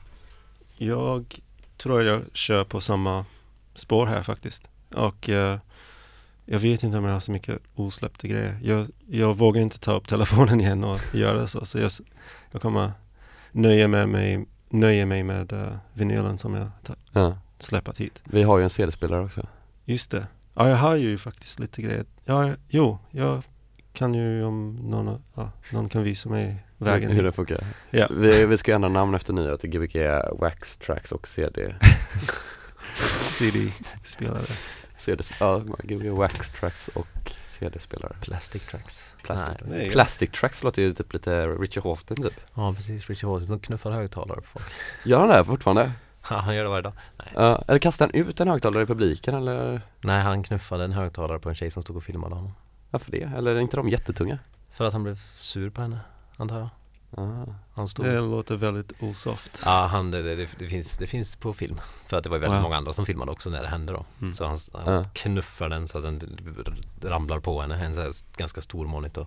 jag 0.77 1.41
tror 1.77 2.03
jag 2.03 2.23
kör 2.33 2.65
på 2.65 2.81
samma 2.81 3.25
spår 3.75 4.07
här 4.07 4.23
faktiskt. 4.23 4.69
Och 4.95 5.29
eh, 5.29 5.59
jag 6.45 6.59
vet 6.59 6.83
inte 6.83 6.99
om 6.99 7.05
jag 7.05 7.13
har 7.13 7.21
så 7.21 7.33
mycket 7.33 7.59
osläppta 7.75 8.29
grejer. 8.29 8.59
Jag, 8.63 8.89
jag 9.09 9.37
vågar 9.37 9.63
inte 9.63 9.79
ta 9.79 9.93
upp 9.97 10.09
telefonen 10.09 10.61
igen 10.61 10.85
och 10.85 10.99
göra 11.15 11.47
så. 11.47 11.65
Så 11.67 11.79
jag, 11.79 11.91
jag 12.53 12.63
kommer 12.63 12.93
nöja 13.53 13.89
med 13.89 14.09
mig 14.09 14.47
nöjer 14.71 15.07
mig 15.07 15.23
med 15.23 15.53
uh, 15.53 15.69
vinylen 15.93 16.39
som 16.39 16.55
jag 16.55 16.71
ta- 16.85 16.95
Ja. 17.13 17.39
Släpat 17.63 17.99
hit. 17.99 18.23
Vi 18.25 18.43
har 18.43 18.59
ju 18.59 18.65
en 18.65 18.71
CD-spelare 18.71 19.25
också. 19.25 19.47
Just 19.85 20.11
det. 20.11 20.27
Ja, 20.55 20.69
jag 20.69 20.77
har 20.77 20.97
ju 20.97 21.19
faktiskt 21.19 21.59
lite 21.59 21.83
grejer. 21.83 22.05
Ja, 22.25 22.55
jo, 22.69 22.99
jag 23.11 23.43
kan 23.93 24.15
ju 24.15 24.45
om 24.45 24.77
någon, 24.77 25.23
ja, 25.35 25.51
någon 25.73 25.89
kan 25.89 26.03
visa 26.03 26.29
mig 26.29 26.65
vägen. 26.79 27.11
Hur 27.11 27.23
det 27.23 27.33
funkar. 27.33 27.65
Ja. 27.91 28.09
Vi, 28.11 28.47
vi 28.47 28.57
ska 28.57 28.75
ändra 28.75 28.89
namn 28.89 29.15
efter 29.15 29.33
nya 29.33 29.57
till 29.57 29.71
Gbg 29.71 29.97
Wax 30.33 30.77
Tracks 30.77 31.13
och 31.13 31.29
CD. 31.29 31.75
CD-spelare. 33.39 34.47
CD 34.97 35.25
ja, 35.41 35.59
Gbg 35.83 36.11
Wax 36.11 36.51
Tracks 36.51 36.89
och 36.89 37.33
CD-spelare. 37.43 38.17
Plastic 38.21 38.63
tracks. 38.67 39.15
Plastic, 39.23 39.49
Nej. 39.61 39.79
Nej, 39.79 39.91
Plastic 39.91 40.31
Tracks 40.31 40.63
låter 40.63 40.83
ju 40.83 40.93
typ 40.93 41.13
lite 41.13 41.47
Richard 41.47 41.85
Houghton 41.85 42.17
typ. 42.17 42.41
Ja 42.55 42.75
precis, 42.75 43.09
Richard 43.09 43.31
Hawtin 43.31 43.47
som 43.47 43.61
knuffar 43.61 43.91
högtalare 43.91 44.41
på 44.41 44.47
folk. 44.47 44.67
Gör 45.05 45.19
han 45.19 45.29
det 45.29 45.45
fortfarande? 45.45 45.93
Ja, 46.31 46.37
han 46.45 46.55
gör 46.57 46.63
det 46.65 46.71
varje 46.71 46.83
dag. 46.83 46.93
Ja, 47.35 47.63
eller 47.69 47.79
kastar 47.79 48.07
han 48.07 48.15
ut 48.15 48.41
en 48.41 48.49
högtalare 48.49 48.83
i 48.83 48.87
publiken 48.87 49.35
eller 49.35 49.81
Nej, 50.01 50.23
han 50.23 50.43
knuffade 50.43 50.85
en 50.85 50.93
högtalare 50.93 51.39
på 51.39 51.49
en 51.49 51.55
tjej 51.55 51.71
som 51.71 51.83
stod 51.83 51.97
och 51.97 52.05
filmade 52.05 52.35
honom. 52.35 52.53
varför 52.91 53.11
det? 53.13 53.33
Eller 53.37 53.55
är 53.55 53.59
inte 53.61 53.77
de 53.77 53.89
jättetunga? 53.89 54.39
För 54.71 54.85
att 54.85 54.93
han 54.93 55.03
blev 55.03 55.21
sur 55.37 55.71
på 55.71 55.81
henne, 55.81 56.01
antar 56.37 56.59
jag. 56.59 56.69
Han 57.75 57.89
stod 57.89 58.07
Det 58.07 58.21
låter 58.21 58.57
väldigt 58.57 58.93
osoft. 59.03 59.63
Ja, 59.65 59.87
han, 59.91 60.11
det, 60.11 60.23
det, 60.23 60.49
det, 60.59 60.67
finns, 60.69 60.97
det 60.99 61.07
finns 61.07 61.37
på 61.37 61.53
film. 61.53 61.81
För 62.07 62.17
att 62.17 62.25
det 62.25 62.31
var 62.31 62.39
väldigt 62.39 62.57
Ja. 62.57 62.63
många 62.63 62.77
andra 62.77 62.93
som 62.93 63.07
filmade 63.07 63.33
också 63.33 63.51
när 63.51 63.63
det 63.63 63.69
hände 63.69 63.93
då. 63.93 64.05
Mm. 64.21 64.33
Så 64.33 64.47
han, 64.47 64.59
han 64.75 64.95
Ja. 64.95 65.05
knuffar 65.13 65.69
den 65.69 65.89
så 65.89 65.99
att 65.99 66.05
den 66.05 66.39
ramlar 67.03 67.41
på 67.41 67.61
henne, 67.61 67.85
en 67.85 67.95
så 67.95 68.01
här 68.01 68.11
ganska 68.37 68.61
stor 68.61 68.87
monitor. 68.87 69.27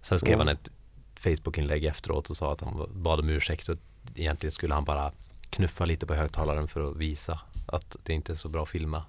Sen 0.00 0.18
skrev 0.20 0.32
Ja. 0.32 0.38
han 0.38 0.48
ett 0.48 0.70
Facebook-inlägg 1.16 1.84
efteråt 1.84 2.30
och 2.30 2.36
sa 2.36 2.52
att 2.52 2.60
han 2.60 2.86
bad 2.92 3.20
om 3.20 3.28
ursäkt 3.28 3.68
och 3.68 3.76
egentligen 4.14 4.52
skulle 4.52 4.74
han 4.74 4.84
bara 4.84 5.12
knuffa 5.56 5.84
lite 5.84 6.06
på 6.06 6.14
högtalaren 6.14 6.68
för 6.68 6.90
att 6.90 6.96
visa 6.96 7.40
att 7.66 7.96
det 8.02 8.12
inte 8.12 8.32
är 8.32 8.36
så 8.36 8.48
bra 8.48 8.62
att 8.62 8.68
filma. 8.68 9.02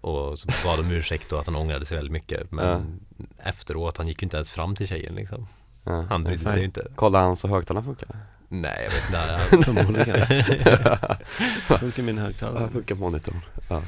Och 0.00 0.38
så 0.38 0.48
bad 0.64 0.80
om 0.80 0.90
ursäkt 0.90 1.32
och 1.32 1.40
att 1.40 1.46
han 1.46 1.56
ångrade 1.56 1.84
sig 1.84 1.96
väldigt 1.96 2.12
mycket. 2.12 2.50
Men 2.52 3.00
efteråt, 3.38 3.96
han 3.98 4.08
gick 4.08 4.22
ju 4.22 4.26
inte 4.26 4.36
ens 4.36 4.50
fram 4.50 4.74
till 4.74 4.88
tjejen 4.88 5.14
liksom. 5.14 5.46
Ja. 5.84 6.00
Han 6.08 6.24
brydde 6.24 6.50
sig 6.50 6.64
inte. 6.64 6.86
Kolla 6.94 7.20
han 7.20 7.36
så 7.36 7.48
högtalarna 7.48 7.84
funkar. 7.84 8.08
Nej, 8.48 8.84
jag 8.84 8.90
vet 8.90 9.06
inte. 9.06 9.64
Förmodligen. 9.72 10.26
Funkar 11.78 12.02
min 12.02 12.18
högtalare. 12.18 12.62
Ja, 12.62 12.68
funkar 12.68 12.94
monitorn. 12.94 13.40
Ja. 13.68 13.82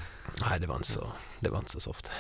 Nej, 0.51 0.61
det 0.61 0.67
var 0.67 0.77
inte 0.77 0.89
så, 0.89 1.07
det 1.41 1.49
var 1.51 1.59
inte 1.59 1.71
så 1.71 1.81
soft. 1.81 2.11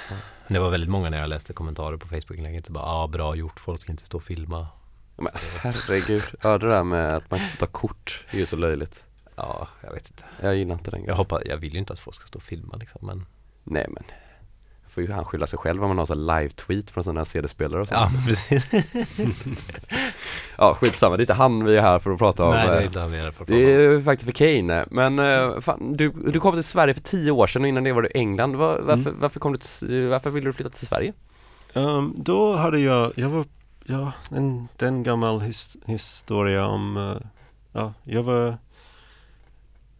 Men 0.46 0.54
det 0.54 0.58
var 0.60 0.70
väldigt 0.70 0.90
många 0.90 1.10
när 1.10 1.18
jag 1.18 1.28
läste 1.28 1.52
kommentarer 1.52 1.96
på 1.96 2.08
Facebook-inlägget. 2.08 2.68
Bara, 2.68 2.84
ah, 2.84 3.06
bra 3.06 3.34
gjort, 3.34 3.60
folk 3.60 3.80
ska 3.80 3.92
inte 3.92 4.06
stå 4.06 4.16
och 4.16 4.24
filma. 4.24 4.68
Men 5.16 5.24
det- 5.24 5.68
herregud, 5.68 6.22
ja 6.42 6.58
det 6.58 6.68
där 6.68 6.84
med 6.84 7.16
att 7.16 7.30
man 7.30 7.40
inte 7.40 7.52
får 7.52 7.66
ta 7.66 7.72
kort 7.72 8.24
är 8.30 8.38
ju 8.38 8.46
så 8.46 8.56
löjligt. 8.56 9.02
Ja, 9.36 9.68
jag 9.82 9.92
vet 9.92 10.10
inte. 10.10 10.22
Jag 10.40 10.56
gillar 10.56 10.74
inte 10.74 10.90
den 10.90 11.04
Jag 11.04 11.14
hoppas, 11.16 11.42
jag 11.44 11.56
vill 11.56 11.72
ju 11.72 11.78
inte 11.78 11.92
att 11.92 11.98
folk 11.98 12.14
ska 12.16 12.26
stå 12.26 12.36
och 12.36 12.42
filma 12.42 12.76
liksom, 12.76 13.00
men 13.06 13.26
Nej 13.64 13.86
men 13.90 14.02
får 14.88 15.02
ju 15.02 15.12
han 15.12 15.24
skylla 15.24 15.46
sig 15.46 15.58
själv 15.58 15.82
om 15.82 15.88
man 15.88 15.98
har 15.98 16.06
så 16.06 16.14
här 16.14 16.20
live-tweet 16.20 16.90
från 16.90 17.04
sådana 17.04 17.20
här 17.20 17.24
CD-spelare 17.24 17.80
och 17.80 17.88
sånt. 17.88 18.00
ja, 18.00 18.20
precis. 18.26 18.64
Ja 20.58 20.74
skitsamma, 20.74 21.16
det 21.16 21.20
är 21.20 21.22
inte 21.24 21.34
han 21.34 21.64
vi 21.64 21.76
är 21.76 21.80
här 21.82 21.98
för 21.98 22.10
att 22.10 22.18
prata 22.18 22.44
om. 22.44 22.50
Nej, 22.50 22.66
det 22.66 22.72
är 22.74 22.80
Eh, 22.80 22.86
inte 22.86 23.00
han 23.00 23.10
mer 23.10 23.22
för 23.22 23.28
att 23.28 23.34
det 23.36 23.44
prata 23.44 23.54
om. 23.54 23.60
är 23.60 23.78
ju 23.80 24.02
faktiskt 24.02 24.24
för 24.24 24.32
Kane, 24.62 24.86
men 24.90 25.18
eh, 25.18 25.60
fan, 25.60 25.96
du, 25.96 26.10
du 26.10 26.40
kom 26.40 26.54
till 26.54 26.64
Sverige 26.64 26.94
för 26.94 27.00
tio 27.00 27.30
år 27.30 27.46
sedan 27.46 27.62
och 27.62 27.68
innan 27.68 27.84
det 27.84 27.92
var 27.92 28.02
du 28.02 28.08
i 28.08 28.12
England. 28.18 28.56
Var, 28.56 28.78
varför, 28.80 29.10
Mm. 29.10 29.20
varför 29.20 29.40
kom 29.40 29.52
du 29.52 29.58
till, 29.58 30.06
varför 30.08 30.30
ville 30.30 30.48
du 30.48 30.52
flytta 30.52 30.70
till 30.70 30.86
Sverige? 30.86 31.12
Ehm, 31.72 32.14
då 32.16 32.56
hade 32.56 32.78
jag, 32.78 33.12
jag 33.16 33.28
var, 33.28 33.44
ja, 33.84 34.12
en, 34.30 34.68
det 34.76 34.84
är 34.84 34.88
en 34.88 35.02
gammal 35.02 35.40
his, 35.40 35.76
historia 35.86 36.66
om, 36.66 36.96
eh, 36.96 37.26
ja, 37.72 37.92
jag 38.04 38.22
var 38.22 38.56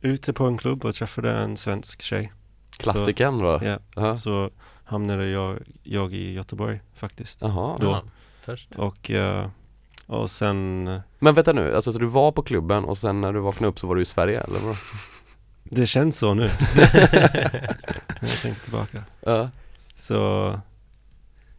ute 0.04 0.32
på 0.32 0.44
en 0.46 0.58
klubb 0.58 0.84
och 0.84 0.94
träffade 0.94 1.32
en 1.32 1.56
svensk 1.56 2.02
tjej. 2.02 2.32
Klassikern 2.70 3.38
då? 3.38 3.60
Ja, 3.62 3.78
Ja. 3.96 4.16
så 4.16 4.50
hamnade 4.84 5.26
jag, 5.28 5.58
jag 5.82 6.12
i 6.14 6.32
Göteborg 6.32 6.80
faktiskt. 6.94 7.40
Jaha. 7.40 7.78
då- 7.80 8.02
först. 8.42 8.72
Och, 8.76 9.10
eh, 9.10 9.48
och 10.06 10.30
sen, 10.30 10.88
eh, 10.88 11.00
Men 11.18 11.34
vänta 11.34 11.52
nu, 11.52 11.74
alltså 11.74 11.92
så 11.92 11.98
du 11.98 12.06
var 12.06 12.32
på 12.32 12.42
klubben 12.42 12.84
och 12.84 12.98
sen 12.98 13.20
när 13.20 13.32
du 13.32 13.40
vaknade 13.40 13.68
upp 13.68 13.78
så 13.78 13.86
var 13.86 13.94
du 13.94 14.02
i 14.02 14.04
Sverige 14.04 14.40
eller 14.40 14.58
vadå? 14.60 14.74
det 15.62 15.86
känns 15.86 16.18
så 16.18 16.34
nu. 16.34 16.50
När 16.76 17.76
jag 18.20 18.42
tänker 18.42 18.60
tillbaka. 18.62 19.02
Ja. 19.20 19.50
Så, 19.96 20.60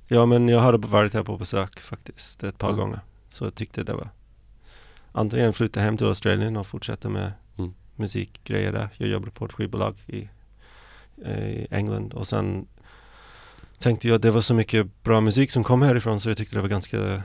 ja 0.08 0.26
men 0.26 0.48
jag 0.50 0.60
hade 0.60 0.88
varit 0.88 1.14
här 1.14 1.24
på 1.24 1.38
besök 1.38 1.80
faktiskt 1.80 2.43
ett 2.43 2.58
par 2.58 2.70
Ja. 2.70 2.76
gånger. 2.76 3.00
Så 3.28 3.43
jag 3.43 3.56
tyckte 3.56 3.84
det 3.84 3.93
var 3.93 4.10
antingen 5.12 5.54
flytta 5.54 5.80
hem 5.80 5.98
till 5.98 6.08
Australien 6.08 6.58
och 6.58 6.68
fortsätta 6.68 7.10
med. 7.10 7.32
Musikgrejer 7.96 8.72
där. 8.72 8.89
Jag 8.98 9.10
jobbade 9.10 9.32
på 9.32 9.46
ett 9.46 9.54
skivbolag 9.54 9.96
i, 10.08 10.30
i 11.30 11.68
England 11.72 12.14
och 12.14 12.28
sen 12.28 12.68
tänkte 13.80 14.08
jag 14.08 14.16
att 14.16 14.22
det 14.22 14.32
var 14.32 14.41
så 14.41 14.54
mycket 14.54 15.04
bra 15.04 15.22
musik 15.22 15.52
som 15.52 15.64
kom 15.64 15.82
härifrån 15.82 16.20
så 16.20 16.30
jag 16.30 16.38
tyckte 16.38 16.56
det 16.56 16.62
var 16.62 16.70
ganska 16.70 17.24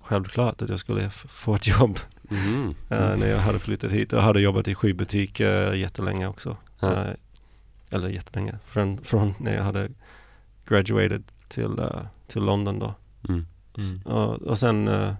självklart 0.00 0.62
att 0.62 0.68
jag 0.68 0.80
skulle 0.80 1.10
få 1.10 1.54
ett 1.54 1.66
jobb 1.66 1.98
Mhm. 2.28 2.74
eh, 2.90 3.16
när 3.16 3.26
jag 3.26 3.38
hade 3.38 3.58
flyttat 3.58 3.92
hit. 3.92 4.12
Jag 4.12 4.20
hade 4.20 4.40
jobbat 4.40 4.68
i 4.68 4.74
skivbutik 4.74 5.40
uh, 5.40 5.76
jättelänge 5.76 6.26
också. 6.26 6.56
Ja. 6.80 6.92
Eh, 6.92 7.14
eller 7.90 8.08
jättelänge, 8.08 8.58
från, 8.66 8.98
från 9.04 9.34
när 9.38 9.56
jag 9.56 9.62
hade 9.62 9.88
graduated 10.68 11.22
till, 11.48 11.78
eh, 11.78 12.00
till 12.26 12.42
London 12.42 12.78
då. 12.78 12.94
Mm. 13.28 13.46
Mm. 13.78 14.02
Och, 14.02 14.42
och 14.42 14.58
sen, 14.58 14.88
eh, 14.88 15.14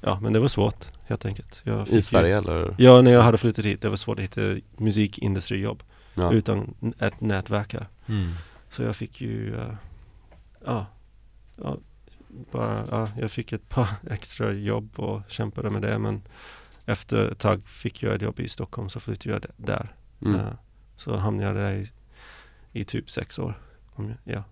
ja 0.00 0.20
men 0.20 0.32
det 0.32 0.38
var 0.38 0.48
svårt 0.48 0.86
helt 1.08 1.24
enkelt. 1.24 1.62
I 1.66 1.70
ju- 1.94 2.02
Sverige 2.02 2.38
eller? 2.38 2.74
Ja, 2.78 3.02
när 3.02 3.10
jag 3.12 3.22
hade 3.22 3.38
flyttat 3.38 3.64
hit, 3.64 3.82
det 3.82 3.88
var 3.88 3.96
svårt 3.96 4.18
att 4.18 4.24
hitta 4.24 4.40
musikindustrijobb 4.76 5.82
Ja. 6.14 6.32
utan 6.32 6.74
ett 6.98 7.20
nätverk 7.20 7.72
här. 7.72 7.86
Mm. 8.06 8.32
Så 8.70 8.82
jag 8.82 8.96
fick 8.96 9.20
ju, 9.20 9.56
eh, 9.56 9.74
ja, 10.64 10.86
ja, 11.56 11.76
bara, 12.52 12.86
ja, 12.90 13.08
jag 13.18 13.30
fick 13.30 13.52
ett 13.52 13.68
par 13.68 13.88
extra 14.10 14.52
jobb 14.52 14.98
och 15.00 15.20
kämpade 15.28 15.70
med 15.70 15.82
det 15.82 15.98
men 15.98 16.22
efter 16.86 17.32
ett 17.32 17.38
tag 17.38 17.68
fick 17.68 18.02
jag 18.02 18.14
ett 18.14 18.22
jobb 18.22 18.40
i 18.40 18.48
Stockholm 18.48 18.88
så 18.88 19.00
flyttade 19.00 19.30
jag 19.34 19.46
där. 19.56 19.92
Mm. 20.22 20.34
Eh, 20.34 20.52
så 20.96 21.16
hamnade 21.16 21.46
jag 21.48 21.56
där 21.56 21.72
i, 21.72 21.90
i 22.80 22.84
typ 22.84 23.10
sex 23.10 23.38
år. 23.38 23.54
Om 23.94 24.08
jag, 24.08 24.36
ja. 24.36 24.42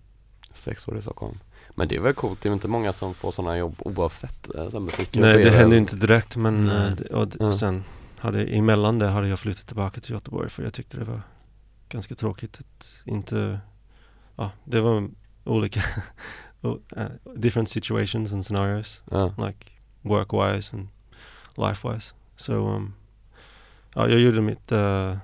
Sex 0.53 0.87
år 0.87 0.97
i 0.97 1.01
Stockholm. 1.01 1.39
Men 1.79 1.87
det 1.87 1.95
är 1.95 1.99
väl 1.99 2.13
coolt, 2.13 2.41
det 2.41 2.49
är 2.49 2.53
inte 2.53 2.67
många 2.67 2.93
som 2.93 3.13
får 3.13 3.31
sådana 3.31 3.57
jobb 3.57 3.75
oavsett 3.79 4.55
eh, 4.55 4.69
så 4.69 4.79
musik. 4.79 5.09
Nej, 5.13 5.43
det 5.43 5.49
hände 5.49 5.77
inte 5.77 5.95
direkt 5.95 6.35
men 6.35 6.65
det- 6.65 7.05
och, 7.13 7.55
sen 7.55 7.83
hade, 8.17 8.43
emellan 8.45 8.99
det 8.99 9.07
hade 9.07 9.27
jag 9.27 9.39
flyttat 9.39 9.67
tillbaka 9.67 10.01
till 10.01 10.11
Göteborg 10.11 10.49
för 10.49 10.63
jag 10.63 10.73
tyckte 10.73 10.97
det 10.97 11.03
var 11.03 11.21
ganska 11.89 12.15
tråkigt 12.15 12.59
att 12.59 12.93
inte, 13.05 13.59
ja, 14.35 14.51
det 14.63 14.81
var 14.81 15.09
olika, 15.43 15.81
eh, 16.95 17.05
different 17.35 17.69
situations 17.69 18.33
and 18.33 18.45
scenarios. 18.45 19.01
Ja. 19.11 19.33
like 19.47 19.65
work 20.01 20.33
wise 20.33 20.75
and 20.75 20.87
life 21.57 21.89
wise. 21.93 22.13
Så 22.35 22.53
um, 22.53 22.93
ja, 23.93 24.07
jag 24.09 24.19
gjorde 24.19 24.41
mitt, 24.41 24.71
uh, 24.71 25.17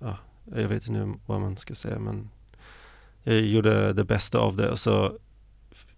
ja, 0.00 0.16
jag 0.44 0.68
vet 0.68 0.86
inte 0.88 1.14
vad 1.26 1.40
man 1.40 1.56
ska 1.56 1.74
säga 1.74 1.98
men 1.98 2.30
jag 3.22 3.40
gjorde 3.40 3.92
det 3.92 4.04
bästa 4.04 4.38
av 4.38 4.56
det 4.56 4.70
och 4.70 4.78
så 4.78 5.18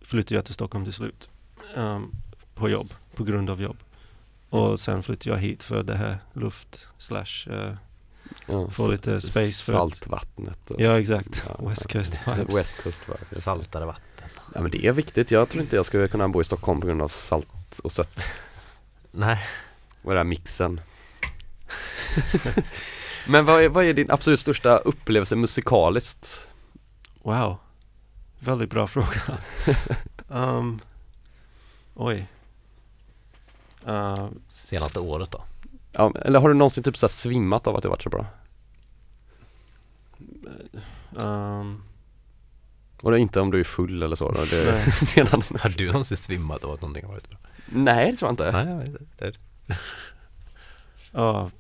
flyttade 0.06 0.34
jag 0.34 0.44
till 0.44 0.54
Stockholm 0.54 0.84
till 0.84 0.92
slut. 0.92 1.28
Um, 1.76 2.12
på 2.54 2.68
jobb, 2.68 2.94
på 3.14 3.24
grund 3.24 3.50
av 3.50 3.62
jobb. 3.62 3.76
Och 4.50 4.80
sen 4.80 5.02
flyttade 5.02 5.30
jag 5.30 5.38
hit 5.38 5.62
för 5.62 5.82
det 5.82 5.96
här 5.96 6.18
luft 6.32 6.86
slash, 6.98 7.48
uh, 7.50 7.72
Ja, 8.46 8.70
få 8.70 8.88
lite 8.90 9.20
space 9.20 9.40
för 9.40 9.46
att- 9.46 9.52
Saltvattnet 9.92 10.70
och, 10.70 10.80
ja 10.80 11.00
exakt, 11.00 11.44
Ja, 11.48 11.68
West 11.68 11.92
Coast 11.92 12.12
vibes. 12.26 12.56
West 12.56 12.82
Coast 12.82 13.02
vibes. 13.08 13.44
Saltare 13.44 13.84
vatten. 13.86 14.28
Ja 14.54 14.60
men 14.62 14.70
det 14.70 14.86
är 14.86 14.92
viktigt, 14.92 15.30
jag 15.30 15.48
tror 15.48 15.62
inte 15.62 15.76
jag 15.76 15.86
skulle 15.86 16.08
kunna 16.08 16.28
bo 16.28 16.40
i 16.40 16.44
Stockholm 16.44 16.80
på 16.80 16.86
grund 16.86 17.02
av 17.02 17.08
salt 17.08 17.80
och 17.84 17.92
sött 17.92 18.24
Nej, 19.10 19.38
och 20.02 20.10
den 20.10 20.16
här 20.16 20.24
mixen 20.24 20.80
Men 23.28 23.44
vad 23.44 23.62
är, 23.64 23.68
vad 23.68 23.84
är 23.84 23.94
din 23.94 24.10
absolut 24.10 24.40
största 24.40 24.76
upplevelse 24.78 25.36
musikaliskt? 25.36 26.48
Wow, 27.22 27.56
väldigt 28.38 28.70
bra 28.70 28.86
fråga. 28.86 29.20
um, 30.28 30.80
oj. 31.94 32.26
Uh, 33.88 34.28
senaste 34.48 35.00
året 35.00 35.30
då? 35.30 35.44
Ja, 35.92 36.12
eller 36.24 36.40
har 36.40 36.48
du 36.48 36.54
någonsin 36.54 36.82
typ 36.84 36.98
så 36.98 37.06
här 37.06 37.08
svimmat 37.08 37.66
av 37.66 37.76
att 37.76 37.82
det 37.82 37.88
varit 37.88 38.02
så 38.02 38.08
bra? 38.10 38.26
um, 41.14 41.82
Och 43.02 43.10
det 43.10 43.16
är 43.16 43.20
inte 43.20 43.40
om 43.40 43.50
du 43.50 43.60
är 43.60 43.64
full 43.64 44.02
eller 44.02 44.16
så 44.16 44.32
då? 44.32 44.44
Det, 44.44 44.82
annan- 45.20 45.42
Har 45.60 45.68
du 45.78 45.86
någonsin 45.86 46.16
svimmat 46.16 46.64
av 46.64 46.70
att 46.72 46.80
någonting 46.80 47.04
har 47.04 47.12
varit 47.12 47.30
bra? 47.30 47.38
Nej 47.66 48.10
det 48.10 48.16
tror 48.16 48.28
jag 48.28 48.32
inte 48.32 48.52
Nej, 48.52 48.68
jag 48.68 48.78
vet 48.78 48.88
inte. 49.00 49.04
Det 49.20 49.32
Ja, 51.12 51.50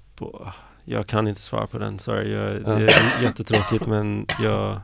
jag 0.84 1.06
kan 1.06 1.28
inte 1.28 1.42
svara 1.42 1.66
på 1.66 1.78
den, 1.78 1.98
sorry. 1.98 2.32
Jag, 2.32 2.54
Ja. 2.54 2.78
det 2.78 2.92
är 2.92 3.22
jättetråkigt 3.22 3.86
men 3.86 4.26
jag, 4.42 4.80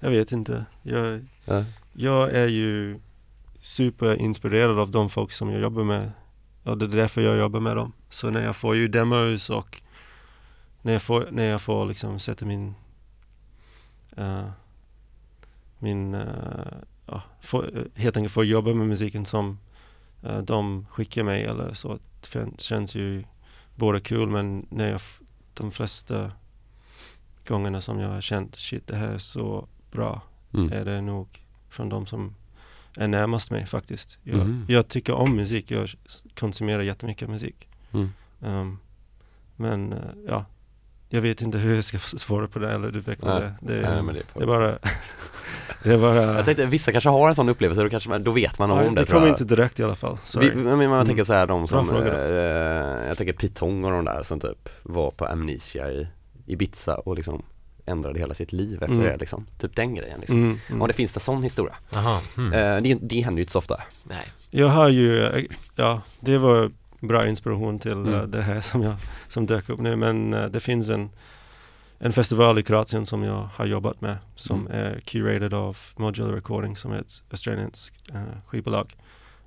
jag 0.00 0.10
vet 0.10 0.32
inte. 0.32 0.64
Jag, 0.82 1.26
Ja. 1.44 1.64
jag 1.92 2.30
är 2.34 2.46
ju 2.46 3.00
superinspirerad 3.60 4.78
av 4.78 4.90
de 4.90 5.10
folk 5.10 5.32
som 5.32 5.50
jag 5.50 5.60
jobbar 5.60 5.84
med 5.84 6.12
och 6.64 6.78
det 6.78 6.84
är 6.84 6.88
därför 6.88 7.20
jag 7.20 7.38
jobbar 7.38 7.60
med 7.60 7.76
dem. 7.76 7.92
Så 8.10 8.30
när 8.30 8.44
jag 8.44 8.56
får 8.56 8.76
ju 8.76 8.88
demos 8.88 9.50
och 9.50 9.82
när 10.82 10.92
jag 10.92 11.02
får, 11.02 11.28
när 11.30 11.48
jag 11.48 11.60
får 11.60 11.86
liksom 11.86 12.18
sätta 12.18 12.46
min 12.46 12.74
eh, 14.16 14.48
min, 15.80 16.14
uh, 16.14 16.74
ja, 17.06 17.22
får, 17.40 17.88
helt 17.94 18.16
enkelt 18.16 18.34
få 18.34 18.44
jobba 18.44 18.74
med 18.74 18.88
musiken 18.88 19.26
som 19.26 19.58
eh, 20.22 20.38
de 20.38 20.86
skickar 20.90 21.22
mig 21.22 21.44
eller 21.44 21.74
så. 21.74 21.98
Det 22.32 22.60
känns 22.60 22.94
ju 22.94 23.24
både 23.74 24.00
kul 24.00 24.28
men 24.28 24.66
när 24.70 24.90
jag, 24.90 25.00
de 25.54 25.70
flesta 25.70 26.32
gångerna 27.46 27.80
som 27.80 27.98
jag 27.98 28.08
har 28.08 28.20
känt 28.20 28.56
shit 28.56 28.86
det 28.86 28.96
här 28.96 29.08
är 29.08 29.18
så 29.18 29.68
bra 29.90 30.22
Mm. 30.54 30.72
är 30.72 30.84
det 30.84 31.00
nog 31.00 31.28
från 31.68 31.88
de 31.88 32.06
som 32.06 32.34
är 32.96 33.08
närmast 33.08 33.50
mig 33.50 33.66
faktiskt. 33.66 34.18
Jag, 34.22 34.36
Mhm. 34.38 34.64
jag 34.68 34.88
tycker 34.88 35.12
om 35.14 35.36
musik, 35.36 35.70
jag 35.70 35.88
konsumerar 36.38 36.82
jättemycket 36.82 37.28
musik. 37.30 37.68
Mm. 37.92 38.08
Ehm, 38.42 38.78
men 39.56 39.92
eh, 39.92 39.98
ja, 40.26 40.44
jag 41.08 41.20
vet 41.20 41.42
inte 41.42 41.58
hur 41.58 41.74
jag 41.74 41.84
ska 41.84 41.98
svara 41.98 42.48
på 42.48 42.58
det 42.58 42.72
eller 42.72 42.96
utveckla 42.96 43.38
Nej. 43.38 43.50
det. 43.60 43.72
Det 43.74 43.86
är, 43.86 44.02
Nej, 44.02 44.14
det, 44.14 44.38
det 44.38 44.42
är 44.42 44.46
bara, 44.46 44.78
det 45.82 45.92
är 45.92 45.98
bara, 45.98 46.14
Jag 46.36 46.44
tänkte 46.44 46.66
vissa 46.66 46.92
kanske 46.92 47.10
har 47.10 47.28
en 47.28 47.34
sån 47.34 47.48
upplevelse, 47.48 47.82
då, 47.82 47.88
kanske 47.88 48.18
då 48.18 48.30
vet 48.30 48.58
man 48.58 48.70
om 48.70 48.78
ja, 48.78 48.84
det, 48.84 48.94
det 48.94 49.12
kommer 49.12 49.28
inte 49.28 49.44
direkt 49.44 49.80
i 49.80 49.82
alla 49.84 49.94
fall. 49.94 50.18
Sorry. 50.24 50.50
Vi, 50.50 50.56
men 50.56 50.78
man 50.78 50.92
Mm. 50.92 51.06
tänker 51.06 51.24
så 51.24 51.32
här 51.32 51.46
de 51.46 51.68
som, 51.68 51.90
eh, 51.90 53.06
jag 53.08 53.16
tänker 53.16 53.32
Pitong 53.32 53.84
och 53.84 53.90
de 53.90 54.04
där 54.04 54.22
som 54.22 54.40
typ 54.40 54.68
var 54.82 55.10
på 55.10 55.26
Amnesia 55.26 55.90
i 55.92 56.08
Ibiza 56.46 56.96
och 56.96 57.16
liksom 57.16 57.42
ändrade 57.90 58.18
hela 58.18 58.34
sitt 58.34 58.52
liv 58.52 58.74
efter 58.82 58.94
Mm. 58.94 59.06
det 59.06 59.16
liksom. 59.16 59.46
Typ 59.58 59.76
den 59.76 59.94
grejen 59.94 60.20
liksom. 60.20 60.38
Mm, 60.42 60.58
mm. 60.68 60.82
Om 60.82 60.88
det 60.88 60.94
finns 60.94 61.16
en 61.16 61.20
sån 61.20 61.42
historia. 61.42 61.74
Jaha. 61.90 62.20
Mm. 62.36 62.52
Eh, 62.52 62.82
det, 62.82 62.98
det 63.08 63.20
händer 63.20 63.38
ju 63.38 63.42
inte 63.42 63.52
så 63.52 63.58
ofta. 63.58 63.80
Nej. 64.04 64.22
Jag 64.50 64.68
har 64.68 64.88
ju, 64.88 65.24
eh, 65.26 65.44
ja, 65.76 66.02
det 66.20 66.38
var 66.38 66.70
bra 67.00 67.26
inspiration 67.28 67.78
till 67.78 67.92
eh, 67.92 68.14
Mm. 68.18 68.30
det 68.30 68.42
här 68.42 68.60
som 68.70 68.82
jag, 68.82 68.94
som 69.28 69.46
dök 69.46 69.68
upp 69.68 69.80
nu. 69.80 69.96
Men 69.96 70.34
eh, 70.34 70.44
det 70.46 70.60
finns 70.60 70.88
en, 70.88 71.10
en 71.98 72.12
festival 72.12 72.58
i 72.58 72.62
Kroatien 72.62 73.06
som 73.06 73.22
jag 73.22 73.48
har 73.54 73.66
jobbat 73.66 74.00
med 74.00 74.16
som 74.36 74.66
Mm. 74.66 74.72
är 74.72 75.00
curated 75.00 75.54
av 75.54 75.78
Modular 75.96 76.32
Recording 76.32 76.76
som 76.76 76.92
är 76.92 76.98
ett 76.98 77.22
australienskt 77.30 78.10
uh, 78.14 78.20
skivbolag. 78.46 78.96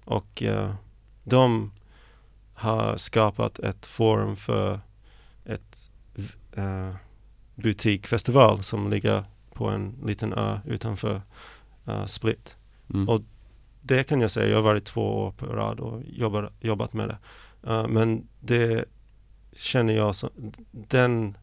Och 0.05 0.43
eh, 0.43 0.73
de 1.23 1.71
har 2.53 2.97
skapat 2.97 3.59
ett 3.59 3.85
forum 3.85 4.35
för 4.35 4.79
ett 5.45 5.89
uh, 6.57 6.89
butikfestival 7.55 8.63
som 8.63 8.89
ligger 8.89 9.23
på 9.53 9.67
en 9.69 9.95
liten 10.05 10.33
ö 10.33 10.59
utanför 10.65 11.21
eh, 11.87 12.05
Split 12.05 12.57
Mm. 12.93 13.09
Och- 13.09 13.21
det 13.81 14.03
kan 14.03 14.21
jag 14.21 14.31
säga, 14.31 14.47
jag 14.47 14.55
har 14.55 14.63
varit 14.63 14.85
två 14.85 15.23
år 15.23 15.31
på 15.31 15.45
rad 15.45 15.79
och 15.79 16.01
jobbar, 16.07 16.51
jobbat 16.59 16.93
med 16.93 17.09
det. 17.09 17.17
Uh, 17.71 17.87
men 17.87 18.27
det 18.39 18.85
känner 19.55 19.93
jag 19.93 20.15
som, 20.15 20.29
den 20.71 21.37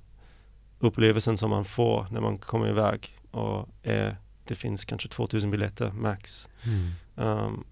upplevelsen 0.79 1.39
som 1.39 1.51
man 1.51 1.65
får 1.65 2.07
när 2.11 2.21
man 2.21 2.39
kommer 2.39 2.69
iväg 2.69 3.19
och 3.31 3.69
är, 3.83 4.17
det 4.45 4.55
finns 4.55 4.85
kanske 4.85 5.09
2000 5.09 5.51
biljetter 5.51 5.91
max. 5.93 6.49
Mm. 6.65 6.91
Um, 7.15 7.65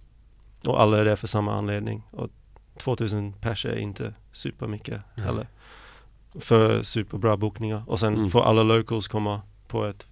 och 0.66 0.82
alla 0.82 0.98
är 0.98 1.04
där 1.04 1.16
för 1.16 1.26
samma 1.26 1.54
anledning. 1.54 2.02
Och 2.10 2.30
2000 2.76 3.32
pers 3.32 3.66
är 3.66 3.76
inte 3.76 4.14
supermycket 4.32 5.00
Nej. 5.14 5.26
heller. 5.26 5.46
För 6.34 6.82
superbra 6.82 7.36
bokningar. 7.36 7.82
Och 7.86 8.00
sen 8.00 8.14
Mm. 8.14 8.30
får 8.30 8.42
alla 8.42 8.62
locals 8.62 9.08
komma 9.08 9.40
på 9.68 9.84
ett, 9.84 10.06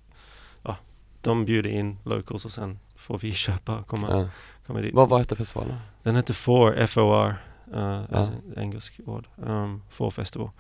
ja, 0.63 0.77
de 1.23 1.45
bjuder 1.45 1.71
in 1.71 1.99
locals 2.05 2.45
och 2.45 2.53
sen 2.53 2.79
får 2.97 3.19
vi 3.19 3.33
köpa 3.47 3.83
komma, 3.83 4.07
Ja. 4.11 4.29
komma 4.67 4.81
dit. 4.81 4.95
Vad, 4.95 5.09
vad 5.09 5.21
heter 5.21 5.37
festivalen? 5.37 5.77
Den 6.03 6.17
heter 6.17 6.35
FOR, 6.35 6.75
F-O-R, 6.77 7.29
uh, 7.75 7.77
Ja. 7.81 8.07
alltså 8.11 8.33
engelsk 8.57 9.01
ord, 9.07 9.29
um, 9.37 9.83
FOR 9.91 10.11
Festival. 10.11 10.51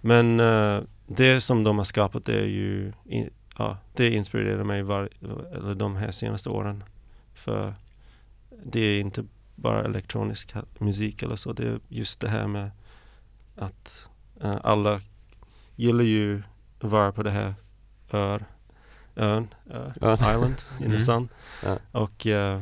Men 0.00 0.40
eh, 0.40 0.80
det 1.06 1.40
som 1.40 1.64
de 1.64 1.78
har 1.78 1.84
skapat 1.84 2.24
det 2.24 2.34
är 2.40 2.46
ju, 2.46 2.92
in, 3.04 3.30
ja, 3.58 3.76
det 3.94 4.10
inspirerar 4.10 4.64
mig 4.64 4.82
var, 4.82 5.08
eller 5.54 5.74
de 5.74 5.96
här 5.96 6.12
senaste 6.12 6.48
åren. 6.48 6.84
För 7.34 7.74
det 8.64 8.80
är 8.80 9.00
inte 9.00 9.24
bara 9.56 9.84
elektronisk 9.84 10.54
musik 10.78 11.22
eller 11.22 11.36
så, 11.36 11.52
det 11.52 11.68
är 11.68 11.80
just 11.88 12.20
det 12.20 12.28
här 12.28 12.46
med 12.46 12.70
att 13.56 14.06
eh, 14.06 14.09
alla 14.40 15.00
gillar 15.76 16.04
ju 16.04 16.42
att 16.80 16.90
vara 16.90 17.12
på 17.12 17.22
det 17.22 17.30
här 17.30 17.54
ör, 18.10 18.44
ön, 19.16 19.48
ö, 19.70 19.92
Ja. 20.00 20.14
island 20.14 20.54
in 20.78 20.84
Mm. 20.86 20.98
the 20.98 21.04
sun. 21.04 21.28
Ja. 21.64 21.78
Och 21.92 22.26
eh, 22.26 22.60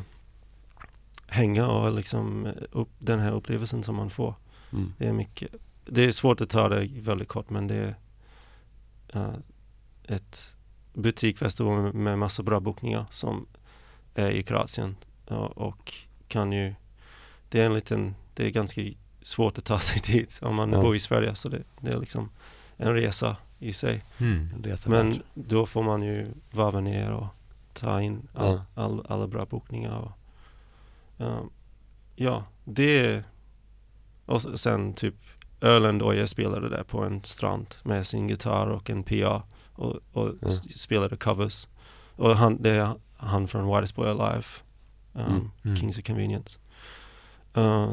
hänga 1.26 1.66
och 1.66 1.92
liksom 1.92 2.46
eh, 2.46 2.52
upp, 2.72 2.88
den 2.98 3.18
här 3.20 3.32
upplevelsen 3.32 3.82
som 3.82 3.94
man 3.96 4.10
får. 4.10 4.34
Mm. 4.72 4.92
Det 4.98 5.08
är 5.08 5.12
mycket, 5.12 5.54
det 5.84 6.04
är 6.04 6.12
svårt 6.12 6.40
att 6.40 6.50
ta 6.50 6.68
det 6.68 6.88
väldigt 7.00 7.28
kort 7.28 7.50
men 7.50 7.66
det 7.68 7.74
är 7.74 7.94
eh, 9.14 9.34
ett 10.04 10.56
butikfestival 10.94 11.82
med, 11.82 11.94
med 11.94 12.18
massa 12.18 12.42
bra 12.42 12.60
bokningar 12.60 13.06
som 13.10 13.46
är 14.14 14.30
i 14.30 14.42
Kroatien 14.42 14.96
och, 15.26 15.58
och 15.58 15.92
kan 16.28 16.52
ju, 16.52 16.74
det 17.48 17.60
är 17.60 17.66
en 17.66 17.74
liten, 17.74 18.14
det 18.34 18.46
är 18.46 18.50
ganska 18.50 18.80
svårt 19.28 19.58
att 19.58 19.64
ta 19.64 19.78
sig 19.88 20.02
dit 20.06 20.38
om 20.42 20.54
man 20.54 20.72
Ja. 20.72 20.80
bor 20.80 20.96
i 20.96 21.00
Sverige 21.00 21.34
så 21.34 21.48
det, 21.48 21.62
det 21.80 21.90
är 21.90 21.98
liksom 22.00 22.30
en 22.76 22.94
resa 22.94 23.36
i 23.58 23.72
sig. 23.72 24.04
Mm. 24.18 24.48
Men 24.86 25.10
värt. 25.12 25.20
då 25.34 25.66
får 25.66 25.82
man 25.82 26.02
ju 26.02 26.32
varva 26.50 26.80
ner 26.80 27.10
och 27.12 27.26
ta 27.72 28.00
in 28.02 28.28
all, 28.34 28.46
Ja. 28.74 28.82
all, 28.82 29.06
alla 29.08 29.26
bra 29.26 29.44
bokningar. 29.44 29.98
Och, 29.98 30.12
ehm, 31.24 31.50
ja, 32.16 32.44
det 32.64 33.22
och 34.26 34.60
sen 34.60 34.94
typ 34.94 35.14
Öland 35.60 36.02
och 36.02 36.14
jag 36.14 36.28
spelade 36.28 36.68
där 36.68 36.82
på 36.82 37.04
en 37.04 37.24
strand 37.24 37.74
med 37.82 38.06
sin 38.06 38.28
gitarr 38.28 38.66
och 38.66 38.90
en 38.90 39.02
PA 39.02 39.42
och, 39.72 39.96
och 40.12 40.34
Ja. 40.40 40.50
spelade 40.76 41.16
covers. 41.16 41.68
Och 42.16 42.36
han, 42.36 42.62
det 42.62 42.70
är 42.70 42.94
han 43.16 43.48
från 43.48 43.74
Whitest 43.76 43.94
Boy 43.96 44.08
Alive, 44.08 44.44
um, 45.12 45.22
Mm. 45.26 45.50
Mm. 45.64 45.76
Kings 45.76 45.98
of 45.98 46.04
Convenience. 46.04 46.58
Uh, 47.56 47.92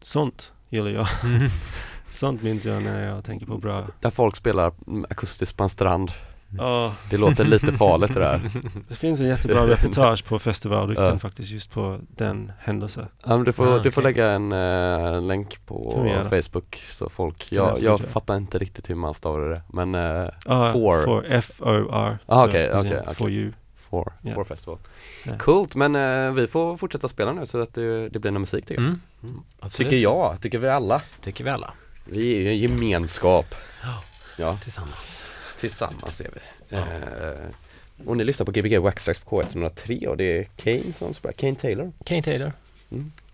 sånt 0.00 0.52
gillar 0.68 0.90
jag. 0.90 1.06
Mm. 1.24 1.48
sånt 2.10 2.42
minns 2.42 2.64
jag 2.64 2.82
när 2.82 3.08
jag 3.08 3.24
tänker 3.24 3.46
på 3.46 3.58
bra. 3.58 3.86
Där 4.00 4.10
folk 4.10 4.36
spelar 4.36 4.72
mm, 4.86 5.06
akustiskt 5.10 5.56
på 5.56 5.62
en 5.62 5.68
strand. 5.68 6.12
Ja, 6.58 6.94
Det 7.10 7.16
låter 7.16 7.44
lite 7.44 7.72
farligt 7.72 8.14
det 8.14 8.20
där. 8.20 8.50
Det 8.88 8.94
finns 8.94 9.20
en 9.20 9.26
jättebra 9.28 9.66
reportage 9.66 10.24
på 10.24 10.38
Festivalrykten 10.38 11.04
Ja. 11.04 11.18
faktiskt 11.18 11.50
just 11.50 11.70
på 11.70 11.98
den 12.08 12.52
händelsen. 12.58 13.06
Ja, 13.26 13.36
men 13.36 13.44
du, 13.44 13.52
får, 13.52 13.66
Ah, 13.66 13.78
du 13.78 13.90
får 13.90 14.02
lägga 14.02 14.30
en 14.30 14.52
eh, 14.52 15.22
länk 15.22 15.66
på. 15.66 16.06
Facebook 16.30 16.76
så 16.76 17.08
folk, 17.08 17.52
jag, 17.52 17.78
jag 17.80 18.00
fattar 18.00 18.36
inte 18.36 18.58
riktigt 18.58 18.90
hur 18.90 18.94
man 18.94 19.14
stavar 19.14 19.40
det 19.48 19.62
men 19.68 19.94
uh, 19.94 20.28
Ja, 20.46 20.72
For. 20.72 21.04
For 21.04 21.24
F-O-R. 21.28 22.18
Ah, 22.26 22.42
in 22.44 22.48
okej, 22.48 22.72
okej. 22.74 23.02
For 23.14 23.30
you. 23.30 23.52
For, 23.90 24.12
Ja. 24.22 24.34
for 24.34 24.44
Festival. 24.44 24.78
Ja. 25.26 25.38
Coolt 25.38 25.74
men 25.74 25.96
eh, 25.96 26.32
vi 26.32 26.46
får 26.46 26.76
fortsätta 26.76 27.08
spela 27.08 27.32
nu 27.32 27.46
så 27.46 27.60
att 27.62 27.74
det, 27.74 28.08
det 28.08 28.18
blir 28.18 28.30
någon 28.30 28.40
musik 28.42 28.66
tycker 28.66 28.82
jag. 28.82 28.88
Mm. 29.22 29.40
Absolut. 29.60 29.90
Tycker 29.90 30.02
jag, 30.02 30.40
tycker 30.42 30.58
vi 30.58 30.68
alla. 30.68 31.02
Tycker 31.20 31.44
vi 31.44 31.50
alla. 31.50 31.72
Vi 32.04 32.34
är 32.36 32.40
ju 32.40 32.48
en 32.48 32.58
gemenskap. 32.58 33.54
Ja. 33.82 34.02
Ja, 34.38 34.56
Tillsammans. 34.62 35.18
tillsammans 35.58 36.20
är 36.20 36.30
vi. 36.34 36.76
Eh, 36.76 38.06
och 38.06 38.16
ni 38.16 38.24
lyssnar 38.24 38.46
på 38.46 38.52
Gbg 38.52 38.78
Waxtrax 38.78 39.18
på 39.18 39.42
K103 39.42 40.06
och 40.06 40.16
det 40.16 40.24
är 40.38 40.44
Kane 40.44 40.92
som 40.92 41.14
spelar, 41.14 41.32
Kane 41.32 41.54
Taylor. 41.54 41.92
Kane 42.04 42.22
Taylor. 42.22 42.52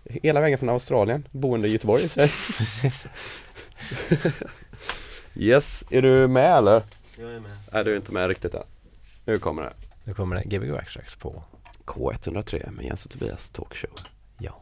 Hela 0.09 0.41
vägen 0.41 0.57
från 0.59 0.69
Australien, 0.69 1.27
boende 1.31 1.67
i 1.67 1.71
Göteborg. 1.71 2.09
Så. 2.09 2.19
Precis. 2.57 3.05
Yes, 5.37 5.83
är 5.89 6.01
du 6.01 6.27
med 6.27 6.57
eller? 6.57 6.83
Jag 7.19 7.29
är 7.31 7.39
med. 7.39 7.51
Nej 7.73 7.83
du 7.83 7.91
är 7.91 7.95
inte 7.95 8.11
med 8.11 8.27
riktigt 8.27 8.53
än. 8.53 8.63
Nu 9.25 9.39
kommer 9.39 9.61
det. 9.63 9.73
Nu 10.07 10.13
kommer 10.13 10.35
det 10.35 10.43
Gbg 10.43 10.71
Backtracks 10.71 11.15
på 11.15 11.43
K103 11.85 12.71
med 12.71 12.85
Jens 12.85 13.05
och 13.05 13.11
Tobias 13.11 13.49
talkshow. 13.49 13.91
Ja. 14.39 14.61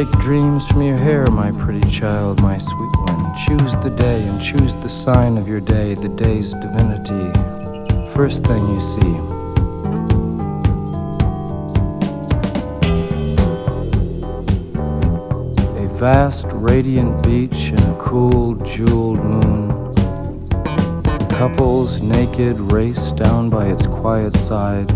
Shake 0.00 0.18
dreams 0.18 0.66
from 0.66 0.80
your 0.80 0.96
hair, 0.96 1.26
my 1.26 1.52
pretty 1.52 1.86
child, 1.86 2.40
my 2.40 2.56
sweet 2.56 2.96
one. 3.00 3.36
Choose 3.36 3.76
the 3.82 3.90
day 3.90 4.22
and 4.22 4.40
choose 4.40 4.74
the 4.76 4.88
sign 4.88 5.36
of 5.36 5.46
your 5.46 5.60
day, 5.60 5.92
the 5.92 6.08
day's 6.08 6.54
divinity. 6.54 7.30
First 8.10 8.46
thing 8.46 8.66
you 8.66 8.80
see. 8.80 9.14
A 15.76 15.86
vast, 15.98 16.46
radiant 16.50 17.22
beach 17.22 17.68
and 17.68 17.80
a 17.80 17.96
cool, 17.98 18.54
jeweled 18.54 19.22
moon. 19.22 19.92
Couples 21.28 22.00
naked 22.00 22.58
race 22.58 23.12
down 23.12 23.50
by 23.50 23.66
its 23.66 23.86
quiet 23.86 24.34
side. 24.34 24.90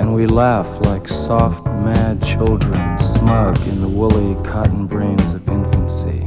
And 0.00 0.14
we 0.14 0.26
laugh 0.26 0.80
like 0.86 1.06
soft, 1.06 1.66
mad 1.66 2.22
children, 2.24 2.98
smug 3.20 3.60
in 3.68 3.82
the 3.82 3.88
woolly 3.88 4.34
cotton 4.48 4.86
brains 4.86 5.34
of 5.34 5.46
infancy. 5.46 6.24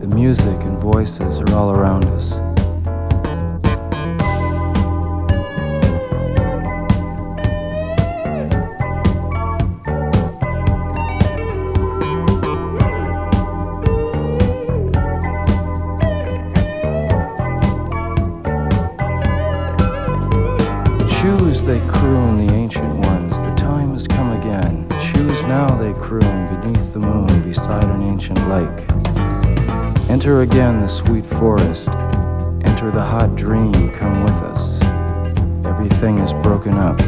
The 0.00 0.08
music 0.08 0.58
and 0.62 0.78
voices 0.78 1.38
are 1.38 1.54
all 1.54 1.70
around 1.70 2.06
us. 2.06 2.51
Again 30.42 30.80
the 30.80 30.88
sweet 30.88 31.24
forest, 31.24 31.88
enter 31.88 32.90
the 32.90 33.00
hot 33.00 33.36
dream, 33.36 33.92
come 33.92 34.24
with 34.24 34.42
us. 34.42 34.82
Everything 35.64 36.18
is 36.18 36.32
broken 36.32 36.74
up 36.74 37.00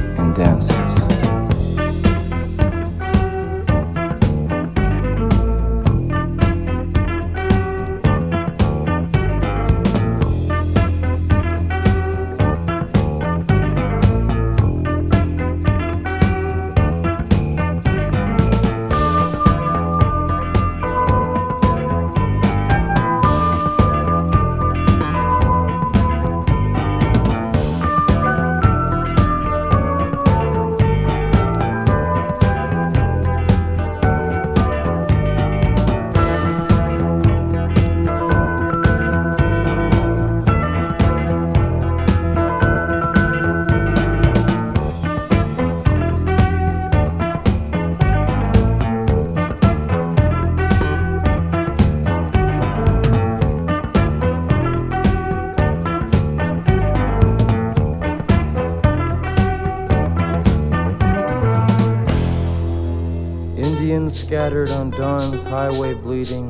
scattered 64.35 64.71
on 64.71 64.91
dawn's 64.91 65.45
highway 65.45 65.95
bleeding. 65.95 66.49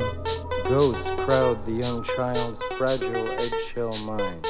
Ghosts 0.65 1.11
crowd 1.27 1.63
the 1.67 1.73
young 1.73 2.03
child's 2.17 2.63
fragile 2.79 3.29
eggshell 3.29 3.93
mind. 4.07 4.44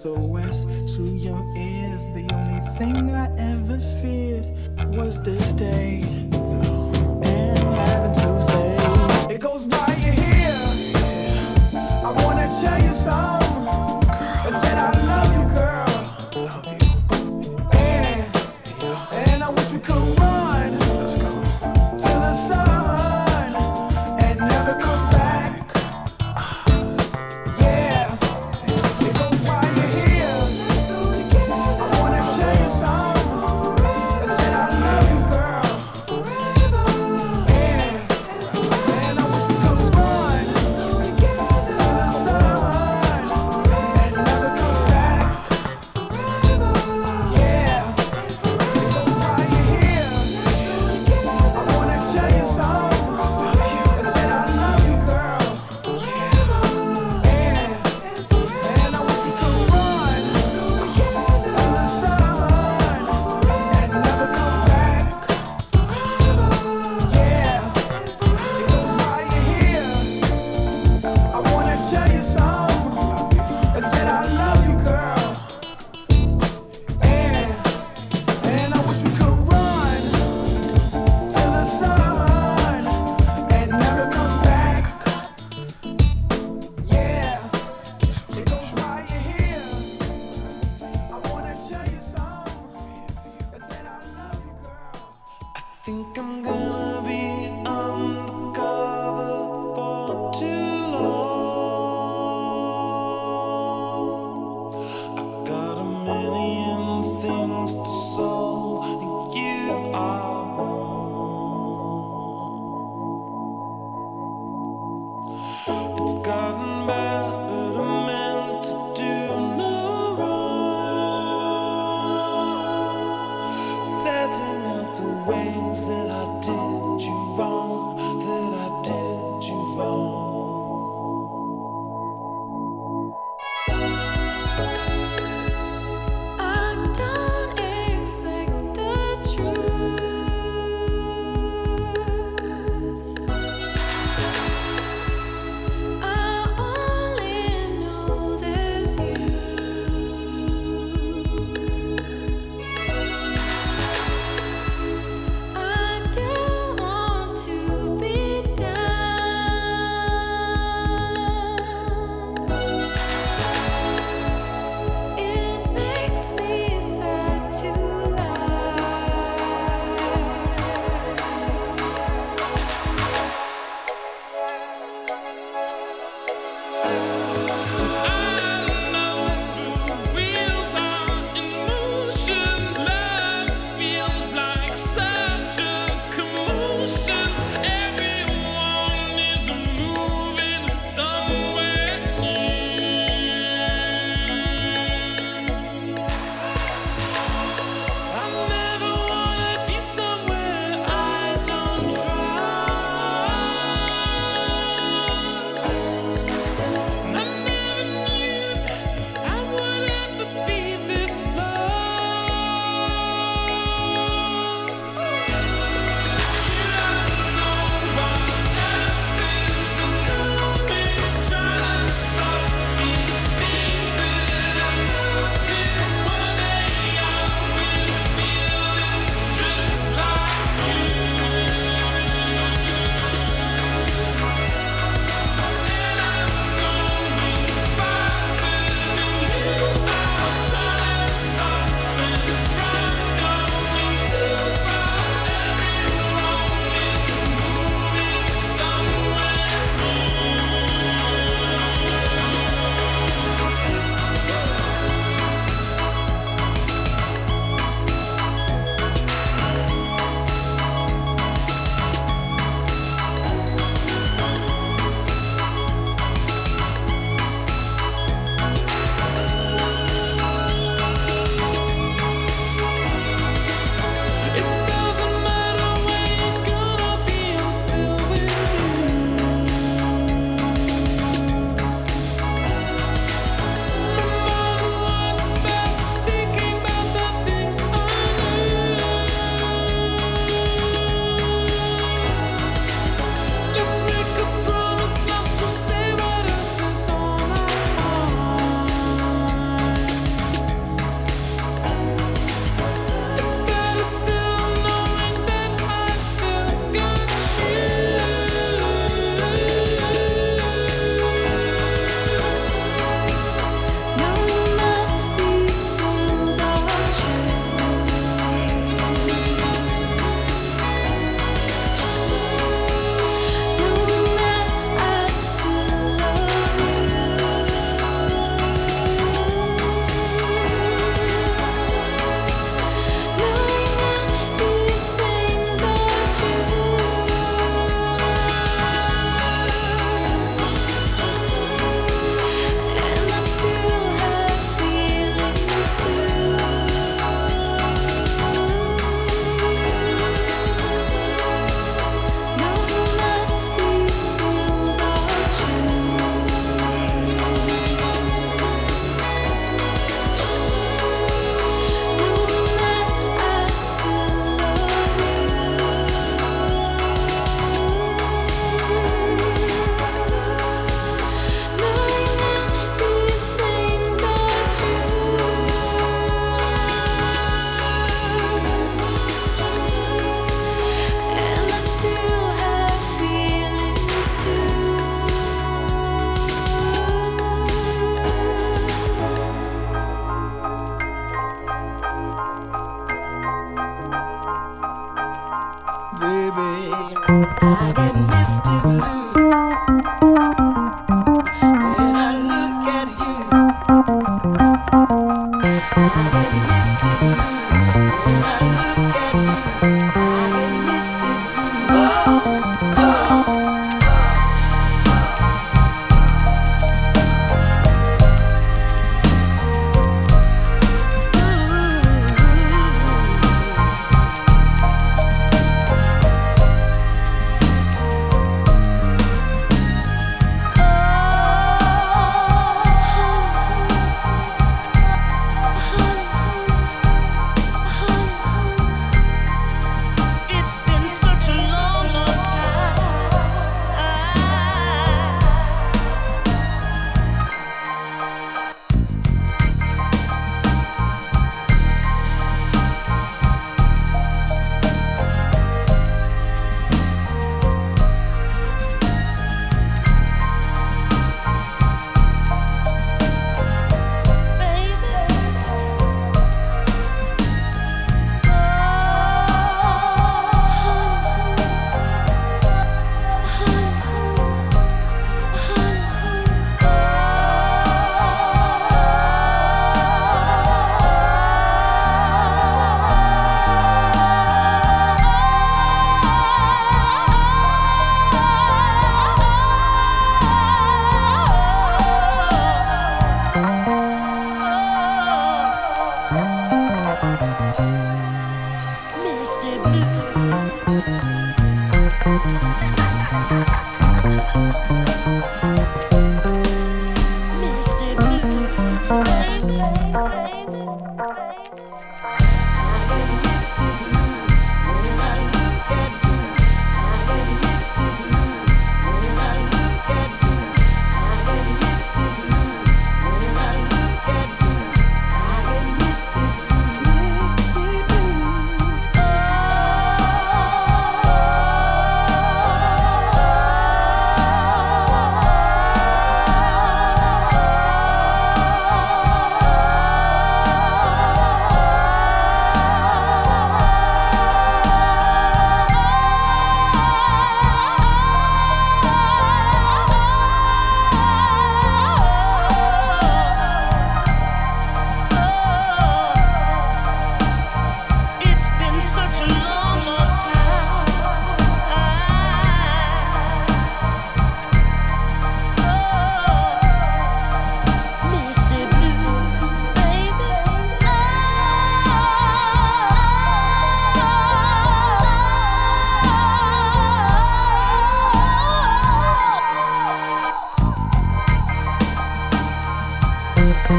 SOS 0.00 0.64
to 0.96 1.02
your 1.02 1.44
ears. 1.54 2.02
The 2.14 2.26
only 2.32 2.60
thing 2.78 3.10
I 3.10 3.28
ever 3.36 3.78
feared 4.00 4.46
was 4.96 5.20
this 5.20 5.52
day. 5.52 6.29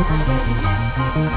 Mystic 0.01 1.30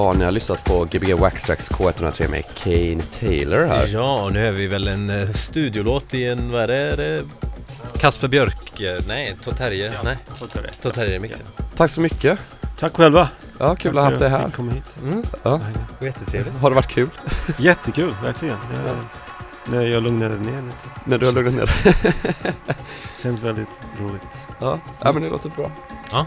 Ja, 0.00 0.12
ni 0.12 0.24
har 0.24 0.32
lyssnat 0.32 0.64
på 0.64 0.84
Gbg 0.90 1.14
Waxtrax 1.14 1.70
K103 1.70 2.28
med 2.30 2.42
Kane 2.54 3.02
Taylor 3.20 3.64
här. 3.66 3.86
Ja, 3.86 4.22
och 4.24 4.32
nu 4.32 4.46
är 4.46 4.52
vi 4.52 4.66
väl 4.66 4.88
en 4.88 5.10
eh, 5.10 5.30
studiolåt 5.32 6.14
i 6.14 6.26
en, 6.26 6.50
vad 6.52 6.70
är 6.70 6.96
det? 6.96 7.22
Kasper 7.98 8.28
Björk? 8.28 8.80
eh, 8.80 9.02
Nej, 9.08 9.36
Toterje? 9.44 9.92
Nej, 10.04 10.16
Toterje-mixen. 10.82 11.46
Tack 11.76 11.90
så 11.90 12.00
mycket. 12.00 12.38
Tack 12.78 12.96
själva. 12.96 13.28
Ja, 13.58 13.76
kul 13.76 13.90
att 13.90 13.96
ha 13.96 14.02
haft 14.04 14.18
dig 14.18 14.28
här. 14.28 14.50
Kom 14.50 14.70
hit. 14.70 14.84
Mm. 15.02 15.22
Ja. 15.42 15.60
Jättetrevligt. 16.00 16.56
Har 16.56 16.70
det 16.70 16.76
varit 16.76 16.88
kul? 16.88 17.08
Jättekul, 17.58 18.14
verkligen. 18.22 18.56
Jag, 18.86 18.96
när 19.74 19.84
jag 19.86 20.02
lugnade 20.02 20.34
ner 20.36 20.62
lite. 20.62 20.88
När 21.04 21.18
du 21.18 21.26
har 21.26 21.32
lugnat 21.32 21.54
ner 21.54 21.66
dig? 22.02 22.12
Känns 23.22 23.42
väldigt 23.42 23.68
roligt. 24.00 24.22
Ja, 24.60 24.78
ja 25.02 25.12
men 25.12 25.22
det 25.22 25.28
låter 25.30 25.48
bra. 25.48 25.70
Ja. 26.10 26.26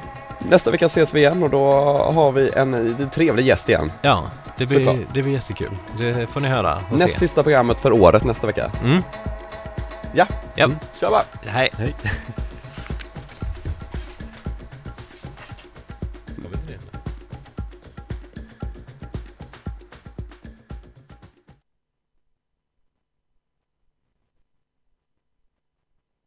Nästa 0.54 0.72
vecka 0.72 0.86
ses 0.86 1.14
vi 1.14 1.20
igen 1.20 1.44
och 1.44 1.50
då 1.50 1.72
har 2.14 2.32
vi 2.32 2.52
en 2.56 3.10
trevlig 3.14 3.46
gäst 3.48 3.70
igen. 3.70 3.92
Ja, 4.02 4.24
det 4.58 4.68
Såklart. 4.68 4.96
blir, 4.96 5.06
det 5.14 5.22
blir 5.24 5.34
jättekul. 5.34 5.70
Det 5.98 6.28
får 6.28 6.40
ni 6.40 6.48
höra 6.48 6.82
och 6.92 6.98
Näst 7.00 7.14
se. 7.14 7.20
sista 7.20 7.44
programmet 7.44 7.80
för 7.82 7.92
året 7.92 8.24
nästa 8.24 8.48
vecka. 8.48 8.72
Mm. 8.84 9.04
Ja, 10.14 10.26
Ja. 10.56 10.70
kör 11.00 11.10
bara! 11.10 11.24
Hej. 11.46 11.70
Hej. 11.78 11.96